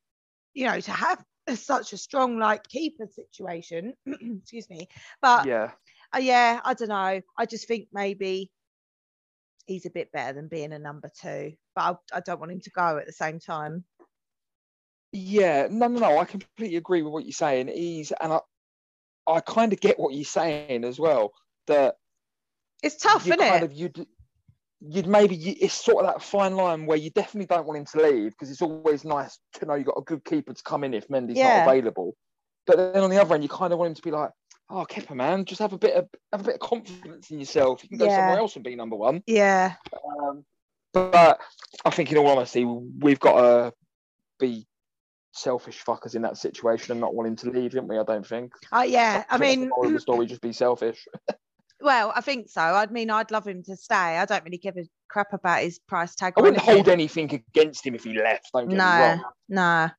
[0.54, 1.24] you know to have
[1.56, 4.88] such a strong like keeper situation excuse me
[5.22, 5.72] but yeah.
[6.16, 7.22] uh, yeah I don't know.
[7.38, 8.50] I just think maybe
[9.66, 12.62] he's a bit better than being a number two but I, I don't want him
[12.62, 13.84] to go at the same time
[15.16, 15.68] Yeah.
[15.70, 16.18] No, no, no.
[16.18, 17.70] I completely agree with what you're saying.
[17.70, 18.40] He's and I
[19.28, 21.32] I kind of get what you're saying as well.
[21.68, 21.96] That
[22.84, 23.72] It's tough, you isn't kind it?
[23.72, 24.06] of you'd
[24.82, 27.86] you'd maybe you, it's sort of that fine line where you definitely don't want him
[27.86, 30.84] to leave because it's always nice to know you've got a good keeper to come
[30.84, 31.58] in if Mendy's Yeah.
[31.58, 32.16] not available.
[32.68, 34.32] But then on the other end, you kind of want him to be like,
[34.70, 37.82] "Oh, Kepa, man, just have a bit of have a bit of confidence in yourself.
[37.84, 38.16] You can go Yeah.
[38.18, 39.76] somewhere else and be number one." Yeah,
[40.20, 40.46] Um,
[40.94, 41.40] but
[41.84, 43.74] I think, in all honesty, we've got to
[44.40, 44.68] be
[45.36, 47.98] selfish fuckers in that situation and not wanting to leave, didn't we?
[47.98, 48.54] I don't think.
[48.72, 49.24] uh, yeah.
[49.30, 51.06] I think that's the mean, the story, just be selfish.
[51.82, 52.62] well, I think so.
[52.62, 53.96] I mean, I'd love him to stay.
[53.96, 56.34] I don't really give a crap about his price tag.
[56.38, 57.30] I wouldn't hold anything.
[57.30, 58.50] anything against him if he left.
[58.54, 59.20] Don't get No,
[59.50, 59.90] no.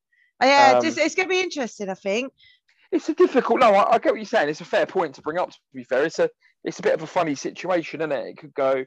[0.42, 1.88] Yeah, Um, just, it's going to be interesting.
[1.88, 2.32] I think.
[2.92, 3.60] It's a difficult.
[3.60, 4.48] No, I, I get what you're saying.
[4.48, 5.50] It's a fair point to bring up.
[5.50, 6.30] To be fair, it's a
[6.64, 8.26] it's a bit of a funny situation, isn't it?
[8.28, 8.84] It could go.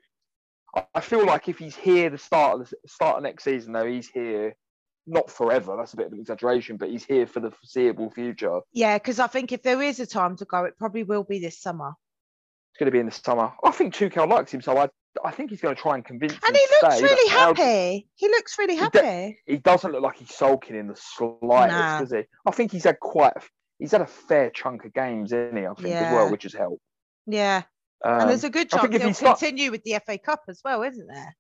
[0.76, 3.74] I- I feel like if he's here the start of the start of next season,
[3.74, 4.56] though, he's here
[5.10, 5.76] not forever.
[5.78, 8.60] That's a bit of an exaggeration, but he's here for the foreseeable future.
[8.74, 11.40] Yeah, because I think if there is a time to go, it probably will be
[11.40, 11.94] this summer.
[12.72, 13.52] It's going to be in the summer.
[13.64, 14.90] I think Tuchel likes him, so I
[15.26, 16.40] I think he's going to try and convince him.
[16.46, 18.08] And he looks really how- happy.
[18.16, 19.40] He looks really He do- happy.
[19.48, 22.00] He doesn't look like he's sulking in the slightest, Nah.
[22.02, 22.22] does he?
[22.46, 23.34] I think he's had quite.
[23.36, 23.42] a-
[23.80, 25.66] He's had a fair chunk of games, isn't he?
[25.66, 26.84] I think as well, which has helped.
[27.26, 27.64] Yeah,
[28.06, 30.60] Um, and there's a good chance he'll he start- continue with the FA Cup as
[30.64, 31.36] well, isn't there?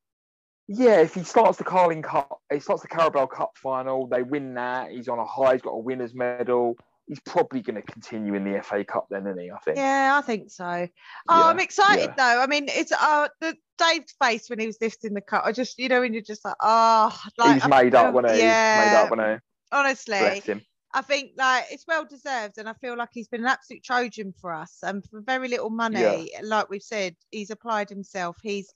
[0.72, 4.53] Yeah, if he starts the Carling Cup, he starts the Carabao Cup final, they win
[4.53, 6.78] that, he's on a high, he's got a winner's medal.
[7.07, 9.49] He's probably going to continue in the FA Cup then, isn't he?
[9.49, 9.78] I think.
[9.78, 10.63] Yeah, I think so.
[10.63, 10.88] Oh,
[11.28, 12.13] Yeah, I'm excited yeah.
[12.15, 12.43] though.
[12.43, 15.43] I mean, it's uh the Dave's face when he was lifting the cup.
[15.43, 18.32] I just, you know, when you're just like, oh, like he's made up when he?
[18.34, 19.36] He's made Yeah, up when he?
[19.72, 20.43] honestly.
[20.91, 24.34] I think like it's well deserved, and I feel like he's been an absolute Trojan
[24.39, 26.41] for us, and for very little money, Yeah.
[26.43, 28.38] like we've said, he's applied himself.
[28.41, 28.74] He's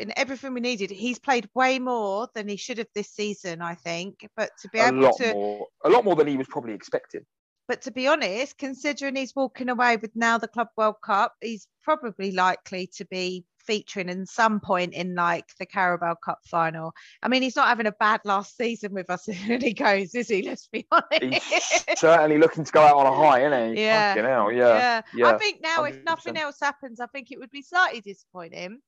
[0.00, 0.90] been everything we needed.
[0.90, 4.26] He's played way more than he should have this season, I think.
[4.36, 6.72] But to be A able lot to, more, a lot more than he was probably
[6.74, 7.20] expecting.
[7.68, 11.68] but to be honest, considering he's walking away with now the Club World Cup, he's
[11.82, 16.92] probably likely to be featuring in some point in like the Carabao Cup final.
[17.22, 20.28] I mean, he's not having a bad last season with us when he goes, is
[20.28, 20.42] he?
[20.42, 21.44] Let's be honest.
[21.86, 23.82] He's certainly looking to go out on a high, isn't he?
[23.82, 24.14] Yeah.
[24.14, 25.02] Hell, yeah.
[25.14, 25.28] yeah.
[25.28, 28.80] I think now if nothing else happens, I think it would be slightly disappointing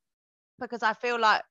[0.60, 1.44] because I feel like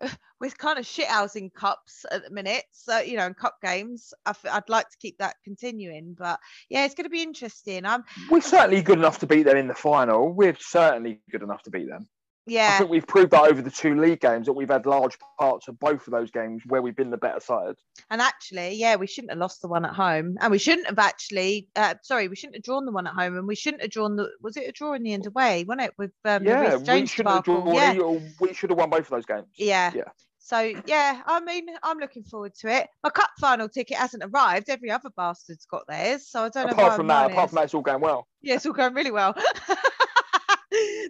[0.40, 4.30] with kind of shithousing cups at the minute, so you know, in cup games, I
[4.30, 6.14] f- I'd like to keep that continuing.
[6.18, 7.84] But yeah, it's going to be interesting.
[7.84, 10.32] I'm We're certainly good enough to beat them in the final.
[10.32, 12.08] We're certainly good enough to beat them.
[12.46, 15.68] I think we've proved that over the two league games that we've had large parts
[15.68, 17.74] of both of those games where we've been the better side.
[18.10, 20.98] and actually, yeah, we shouldn't have lost the one at home, and we shouldn't have
[20.98, 21.68] actually.
[21.74, 24.16] Uh, sorry, we shouldn't have drawn the one at home, and we shouldn't have drawn
[24.16, 24.28] the.
[24.42, 25.64] Was it a draw in the end away?
[25.64, 27.74] Wasn't it with um, yeah, we should have drawn.
[27.74, 29.46] Yeah, We should have won both of those games.
[29.56, 29.92] yeah.
[29.94, 30.04] Yeah.
[30.38, 32.86] So yeah, I mean, I'm looking forward to it.
[33.02, 34.68] My cup final ticket hasn't arrived.
[34.68, 36.72] Every other bastard's got theirs, so I don't know.
[36.74, 37.50] Apart from that, apart is.
[37.50, 38.26] from that, it's all going well.
[38.42, 39.34] yeah, it's all going really well.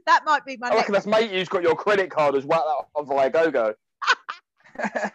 [0.06, 2.90] that might be my I reckon that's mate who's got your credit card as well
[2.94, 3.74] on Viagogo.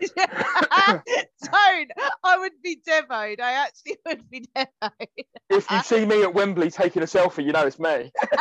[0.00, 1.90] Don't.
[2.24, 3.40] I would be devoed.
[3.40, 5.08] I actually would be devoed.
[5.50, 8.10] if you see me at Wembley taking a selfie, you know it's me.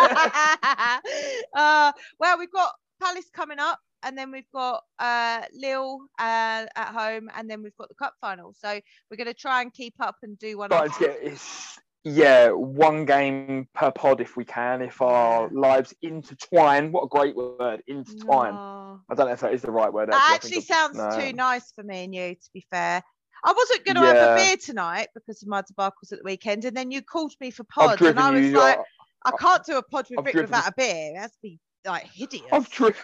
[1.53, 2.71] uh, well, we've got
[3.01, 7.75] Palace coming up, and then we've got uh, Lille uh, at home, and then we've
[7.77, 8.53] got the cup final.
[8.53, 8.79] So
[9.09, 10.69] we're going to try and keep up and do one.
[10.69, 15.93] Starting to get it's yeah, one game per pod if we can, if our lives
[16.01, 16.91] intertwine.
[16.91, 18.53] What a great word, intertwine.
[18.53, 19.01] No.
[19.09, 20.11] I don't know if that is the right word.
[20.11, 21.09] That actually sounds no.
[21.19, 23.01] too nice for me and you, to be fair.
[23.43, 26.65] I wasn't going to have a beer tonight because of my debacles at the weekend,
[26.65, 28.83] and then you called me for pods, and I was like, uh,
[29.25, 31.13] I can't do a pod with I've Rick driven- without a beer.
[31.15, 32.43] That's be like hideous.
[32.51, 33.01] I've driven.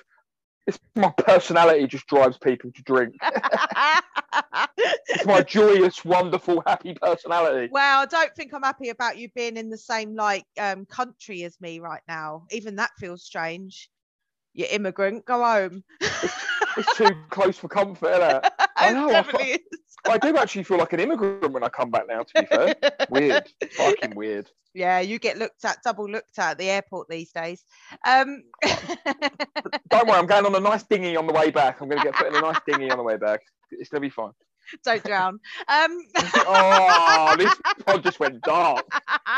[0.67, 3.15] It's my personality just drives people to drink.
[5.07, 7.69] It's my joyous, wonderful, happy personality.
[7.71, 11.43] well, I don't think I'm happy about you being in the same like um country
[11.43, 12.43] as me right now.
[12.51, 13.89] Even that feels strange.
[14.53, 15.83] You immigrant, go home.
[16.01, 18.53] It's too close for comfort, isn't it?
[18.75, 19.59] I know, I.
[20.07, 22.23] I do actually feel like an immigrant when I come back now.
[22.23, 22.75] To be fair,
[23.09, 24.49] weird, fucking weird.
[24.73, 27.63] Yeah, you get looked at, double looked at at the airport these days.
[28.05, 28.43] Um,
[29.89, 31.79] Don't worry, I'm going on a nice dinghy on the way back.
[31.79, 33.39] I'm going to get put in a nice dinghy on the way back.
[33.71, 34.33] It's going to be fine.
[34.83, 35.39] Don't drown.
[35.67, 35.97] Um,
[36.47, 37.53] Oh, this
[37.85, 38.85] pod just went dark.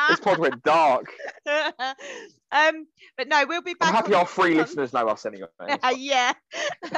[0.09, 1.05] This pod went dark.
[1.45, 3.89] um, but no, we'll be back.
[3.89, 5.47] I'm happy on- our free listeners know us anyway.
[5.97, 6.33] yeah.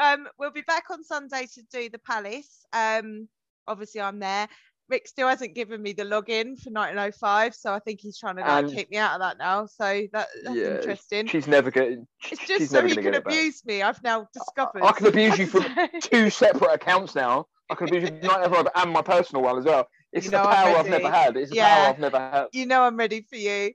[0.00, 2.64] um, we'll be back on Sunday to do the Palace.
[2.72, 3.28] Um,
[3.66, 4.48] obviously, I'm there.
[4.88, 8.42] Rick still hasn't given me the login for 1905, so I think he's trying to
[8.42, 9.66] like, keep me out of that now.
[9.66, 11.26] So that, that's Yeah, interesting.
[11.26, 12.06] She's never getting.
[12.30, 13.32] It's just so he can get it back.
[13.32, 13.82] abuse me.
[13.82, 14.82] I've now discovered.
[14.84, 15.64] I can abuse you from
[16.02, 17.46] two separate accounts now.
[17.68, 19.88] I can abuse you Night Ever and my personal one as well.
[20.12, 21.36] It's You know I'm power I've never had.
[21.36, 21.68] It's Yeah.
[21.68, 22.46] power I've never had.
[22.52, 23.72] you know I'm ready for you.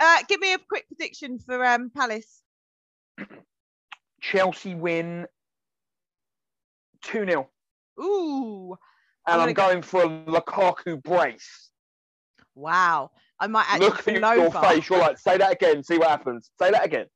[0.00, 2.42] Uh, give me a quick prediction for um, Palace.
[4.20, 5.26] Chelsea win
[7.02, 7.48] 2 0.
[8.00, 8.76] Ooh,
[9.30, 11.70] And I'm I'm, going for a Lukaku brace.
[12.54, 13.10] wow!
[13.38, 14.60] I might actually Look at your over.
[14.60, 14.88] face.
[14.88, 16.50] You're like, say that again, see what happens.
[16.60, 17.06] Say that again.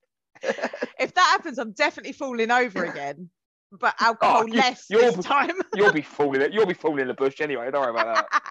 [0.99, 3.29] If that happens, I'm definitely falling over again,
[3.73, 5.51] but oh, alcohol Oh, you- less you're- this time.
[5.75, 6.53] You'll be falling.
[6.53, 7.71] You'll be falling in the bush anyway.
[7.71, 8.43] Don't worry about that.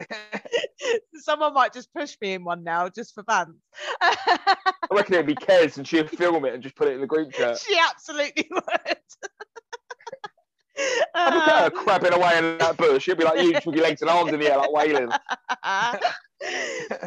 [1.14, 3.54] Someone might just push me in one now, just for fun.
[4.00, 4.56] I
[4.90, 7.32] reckon it'd be Kez and she'd film it and just put it in the group
[7.32, 7.58] chat.
[7.58, 8.64] she absolutely would.
[10.78, 13.02] Look at her crabbing away in that bush.
[13.02, 15.08] She'll be like you, with your legs and arms in the air, like wailing.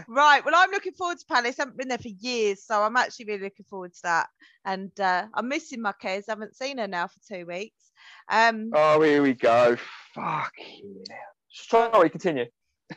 [0.07, 0.43] right.
[0.45, 1.59] Well, I'm looking forward to Palace.
[1.59, 4.27] I haven't been there for years, so I'm actually really looking forward to that.
[4.65, 6.23] And uh, I'm missing my Kez.
[6.27, 7.91] I haven't seen her now for two weeks.
[8.29, 9.77] Um, Oh, here we go.
[10.13, 11.15] Fuck yeah.
[11.49, 12.45] Sorry, continue.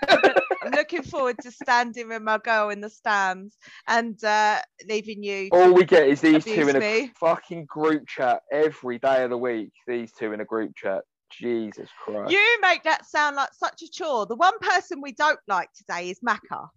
[0.08, 5.50] I'm looking forward to standing with my girl in the stands and uh, leaving you.
[5.52, 7.12] All we get is these two in a me.
[7.18, 9.72] fucking group chat every day of the week.
[9.86, 11.02] These two in a group chat.
[11.32, 12.30] Jesus Christ.
[12.30, 14.26] You make that sound like such a chore.
[14.26, 16.68] The one person we don't like today is Macca.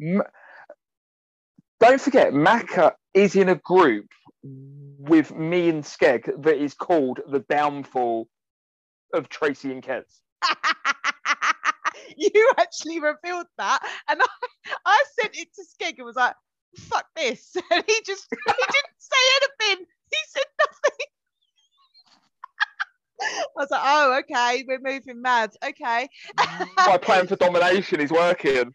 [0.00, 0.22] M-
[1.80, 4.06] Don't forget, Macca is in a group
[4.42, 8.28] with me and Skeg that is called the downfall
[9.12, 10.04] of Tracy and Kez.
[12.16, 14.26] you actually revealed that, and I,
[14.84, 16.34] I sent it to Skeg and was like,
[16.76, 19.86] "Fuck this," and he just he didn't say anything.
[20.10, 21.06] He said nothing.
[23.22, 26.08] I was like, "Oh, okay, we're moving mad." Okay,
[26.76, 28.72] My plan for domination is working.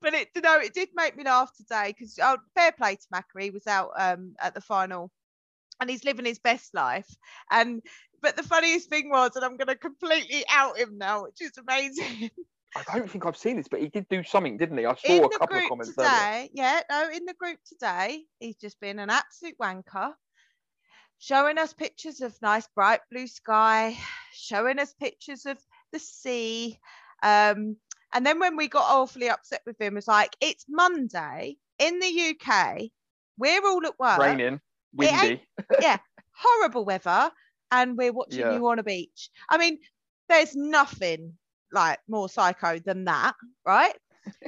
[0.00, 3.22] but it you know it did make me laugh today because oh, fair play to
[3.38, 5.10] he was out um at the final,
[5.80, 7.08] and he's living his best life.
[7.50, 7.82] And
[8.22, 11.56] but the funniest thing was, and I'm going to completely out him now, which is
[11.58, 12.30] amazing.
[12.74, 14.84] I don't think I've seen this, but he did do something, didn't he?
[14.86, 16.10] I saw in a couple of comments earlier.
[16.10, 20.12] today, yeah, no, in the group today, he's just been an absolute wanker,
[21.18, 23.96] showing us pictures of nice bright blue sky,
[24.32, 25.58] showing us pictures of
[25.92, 26.78] the sea.
[27.22, 27.76] Um,
[28.12, 31.98] and then when we got awfully upset with him, it was like, it's Monday in
[31.98, 32.90] the UK,
[33.38, 34.60] we're all at work, Raining,
[34.94, 35.42] windy.
[35.80, 35.98] Yeah,
[36.32, 37.30] horrible weather,
[37.70, 38.52] and we're watching Yeah.
[38.52, 39.30] you on a beach.
[39.48, 39.78] I mean,
[40.28, 41.38] there's nothing
[41.72, 43.34] like more psycho than that,
[43.66, 43.94] right?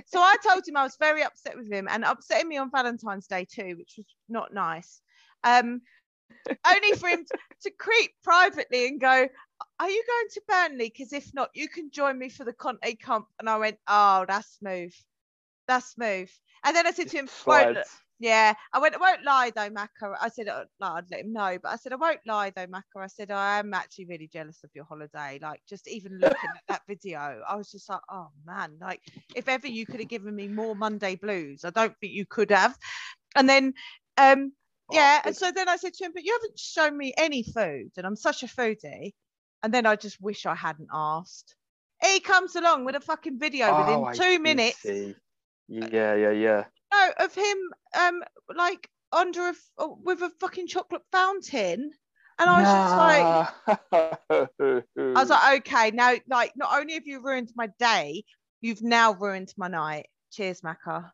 [0.06, 3.26] so I told him I was very upset with him and upsetting me on Valentine's
[3.26, 5.00] Day too, which was not nice.
[5.44, 5.82] Um,
[6.66, 7.24] only for him
[7.62, 9.28] to, creep privately and go,
[9.80, 10.92] Are you going to Burnley?
[10.94, 13.26] Because if not, you can join me for the Conte Comp.
[13.38, 14.94] And I went, Oh, that's smooth.
[15.66, 16.30] That's smooth.
[16.64, 17.90] And then I said to him, "Won't- Slides.
[18.20, 18.96] Yeah, I went.
[18.96, 20.16] I won't lie though, Macca.
[20.20, 22.66] I said uh, no, I'd let him know, but I said I won't lie though,
[22.66, 23.00] Macca.
[23.00, 25.38] I said I am actually really jealous of your holiday.
[25.40, 29.00] Like just even looking at that video, I was just like, oh man, like
[29.36, 32.50] if ever you could have given me more Monday blues, I don't think you could
[32.50, 32.76] have.
[33.36, 33.74] And then,
[34.16, 34.52] um,
[34.90, 37.90] yeah, and so then I said to him, but you haven't shown me any food,
[37.96, 39.12] and I'm such a foodie.
[39.62, 41.54] And then I just wish I hadn't asked.
[42.02, 44.78] He comes along with a fucking video Oh, I within two did minutes.
[44.82, 45.14] see.
[45.68, 46.64] Yeah, yeah, yeah.
[46.93, 47.57] No, of him
[47.99, 48.22] um
[48.55, 49.55] like under a
[50.03, 51.91] with a fucking chocolate fountain.
[52.41, 57.20] And I was just like, I was like, okay, now like not only have you
[57.20, 58.22] ruined my day,
[58.61, 60.07] you've now ruined my night.
[60.32, 61.11] Cheers, Macca.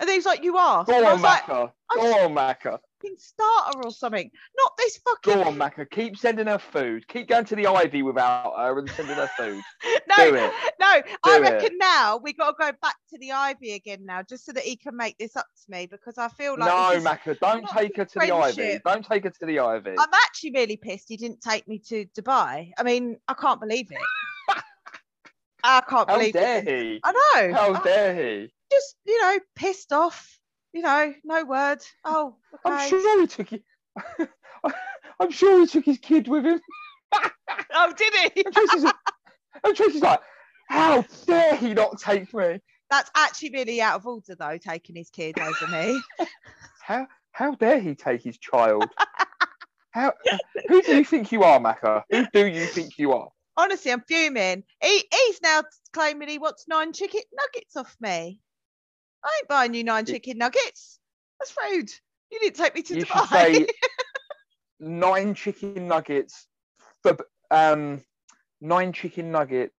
[0.00, 0.84] And then he's like, you are.
[0.84, 2.78] go on, was like, Go on, Macca.
[3.02, 4.30] Fucking starter or something.
[4.56, 5.88] Not this fucking Go on, Macca.
[5.90, 7.06] Keep sending her food.
[7.08, 9.62] Keep going to the Ivy without her and sending her food.
[10.08, 10.52] no, Do it.
[10.80, 10.86] no.
[10.86, 11.40] I Do it.
[11.40, 14.64] reckon now we got to go back to the Ivy again now, just so that
[14.64, 17.38] he can make this up to me because I feel like no, is- Macca.
[17.38, 18.80] Don't take her to the Ivy.
[18.84, 19.90] Don't take her to the Ivy.
[19.98, 22.72] I'm actually really pissed he didn't take me to Dubai.
[22.78, 23.98] I mean, I can't believe it.
[25.64, 26.66] I can't How believe dare it.
[26.68, 27.00] he?
[27.04, 27.54] I know.
[27.54, 28.52] How I'm dare he?
[28.72, 30.38] just, you know, pissed off.
[30.72, 31.78] You know, no word.
[32.04, 32.74] Oh, okay.
[32.74, 33.62] I'm sure he took it.
[35.20, 36.60] I'm sure he took his kid with him.
[37.74, 38.44] Oh, did he?
[38.44, 38.92] And Tracy's,
[39.64, 40.20] and Tracy's like,
[40.68, 42.60] how dare he not take me?
[42.90, 46.00] That's actually really out of order, though, taking his kid over me.
[46.82, 48.84] How how dare he take his child?
[49.92, 50.12] How
[50.68, 52.02] who do you think you are, Macca?
[52.10, 53.30] Who do you think you are?
[53.56, 54.64] Honestly, I'm fuming.
[54.82, 55.62] He, he's now
[55.92, 58.40] claiming he wants nine chicken nuggets off me.
[59.24, 60.98] I ain't buying you nine chicken nuggets.
[61.38, 61.90] That's rude.
[62.30, 63.26] You didn't take me to You Dubai.
[63.30, 63.68] say
[64.80, 66.48] nine chicken nuggets
[67.02, 67.16] for
[67.50, 68.02] um
[68.60, 69.74] nine chicken nuggets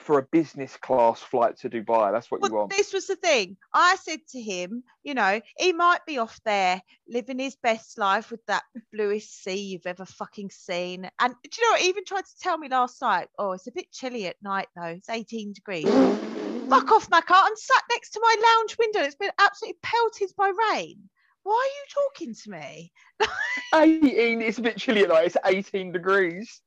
[0.00, 2.10] for a business class flight to Dubai.
[2.10, 2.70] That's what you want.
[2.70, 3.56] this was the thing.
[3.74, 8.30] I said to him, you know, he might be off there living his best life
[8.30, 11.08] with that bluest sea you've ever fucking seen.
[11.20, 11.80] And do you know what?
[11.80, 14.68] He even tried to tell me last night, oh, it's a bit chilly at night
[14.74, 14.84] though.
[14.84, 15.84] It's 18 degrees.
[15.84, 17.34] Fuck off, Macca.
[17.34, 19.00] I'm sat next to my lounge window.
[19.00, 20.98] It's been absolutely pelted by rain.
[21.42, 22.92] Why are you talking to me?
[23.74, 25.26] 18, it's a bit chilly at night.
[25.26, 26.60] It's 18 degrees.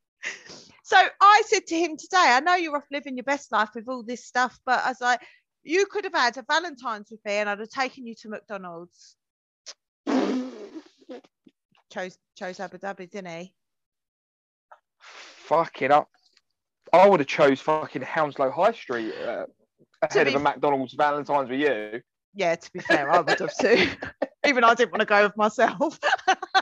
[0.83, 3.87] So I said to him today, I know you're off living your best life with
[3.87, 5.21] all this stuff, but I was like,
[5.63, 9.15] you could have had a Valentine's with me and I'd have taken you to McDonald's.
[11.89, 13.53] Chose chose Abu Dhabi, didn't he?
[14.99, 16.09] Fucking up.
[16.91, 19.45] I would have chose fucking Hounslow High Street uh,
[20.01, 22.01] ahead of a McDonald's Valentine's with you.
[22.35, 23.87] Yeah, to be fair, I would have too.
[24.45, 25.99] Even I didn't want to go with myself.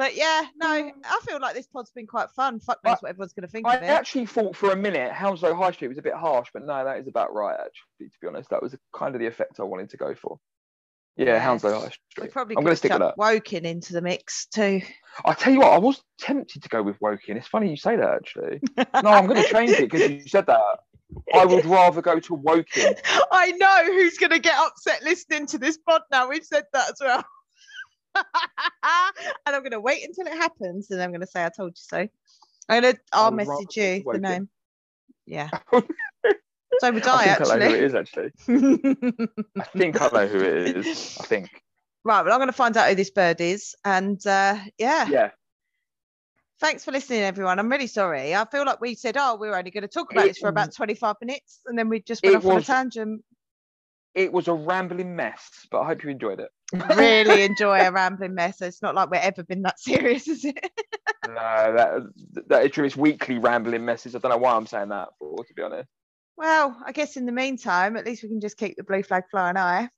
[0.00, 0.92] but yeah, no, mm.
[1.04, 2.58] I feel like this pod's been quite fun.
[2.58, 3.86] Fuck knows what everyone's going to think I of it.
[3.86, 6.96] actually thought for a minute Hounslow High Street was a bit harsh, but no, that
[7.00, 7.52] is about right.
[7.52, 10.38] Actually, to be honest, that was kind of the effect I wanted to go for.
[11.18, 11.42] Yeah, Yes.
[11.42, 12.32] Hounslow High We Street.
[12.32, 13.18] probably I'm going to stick with that.
[13.18, 14.80] Woking into the mix too.
[15.22, 17.36] I tell you what, I was tempted to go with Woking.
[17.36, 18.62] It's funny you say that actually.
[18.78, 20.60] No, I'm going to change it because you said that.
[21.34, 22.94] I would rather go to Woking.
[23.32, 26.30] I know who's going to get upset listening to this pod now.
[26.30, 27.22] We've said that as well.
[29.46, 31.70] and I'm going to wait until it happens and I'm going to say, I told
[31.70, 32.08] you so.
[32.68, 34.48] I'm going to, I'll I would rather message you the name.
[35.26, 35.50] Yeah.
[36.80, 38.30] So would I, I think I know who it actually.
[39.58, 41.18] I think I know who it is.
[41.20, 41.50] I think.
[42.04, 43.74] right, well, I'm going to find out who this bird is.
[43.84, 45.30] And uh, yeah, Yeah.
[46.58, 47.58] thanks for listening, everyone.
[47.58, 48.34] I'm really sorry.
[48.34, 50.38] I feel like we said, oh, we are only going to talk about It this
[50.38, 51.60] for about 25 minutes.
[51.66, 53.24] And then we just went off on a tangent.
[54.14, 56.50] It was a rambling mess, but I hope you enjoyed it.
[56.72, 58.60] Really enjoy a rambling mess.
[58.60, 60.70] It's not like we've ever been that serious, is it?
[61.28, 62.02] No, that
[62.48, 62.86] that is true.
[62.86, 64.16] It's weekly rambling messes.
[64.16, 65.88] I don't know why I'm saying that for, to be honest.
[66.36, 69.24] Well, I guess in the meantime, at least we can just keep the blue flag
[69.30, 69.90] flying high.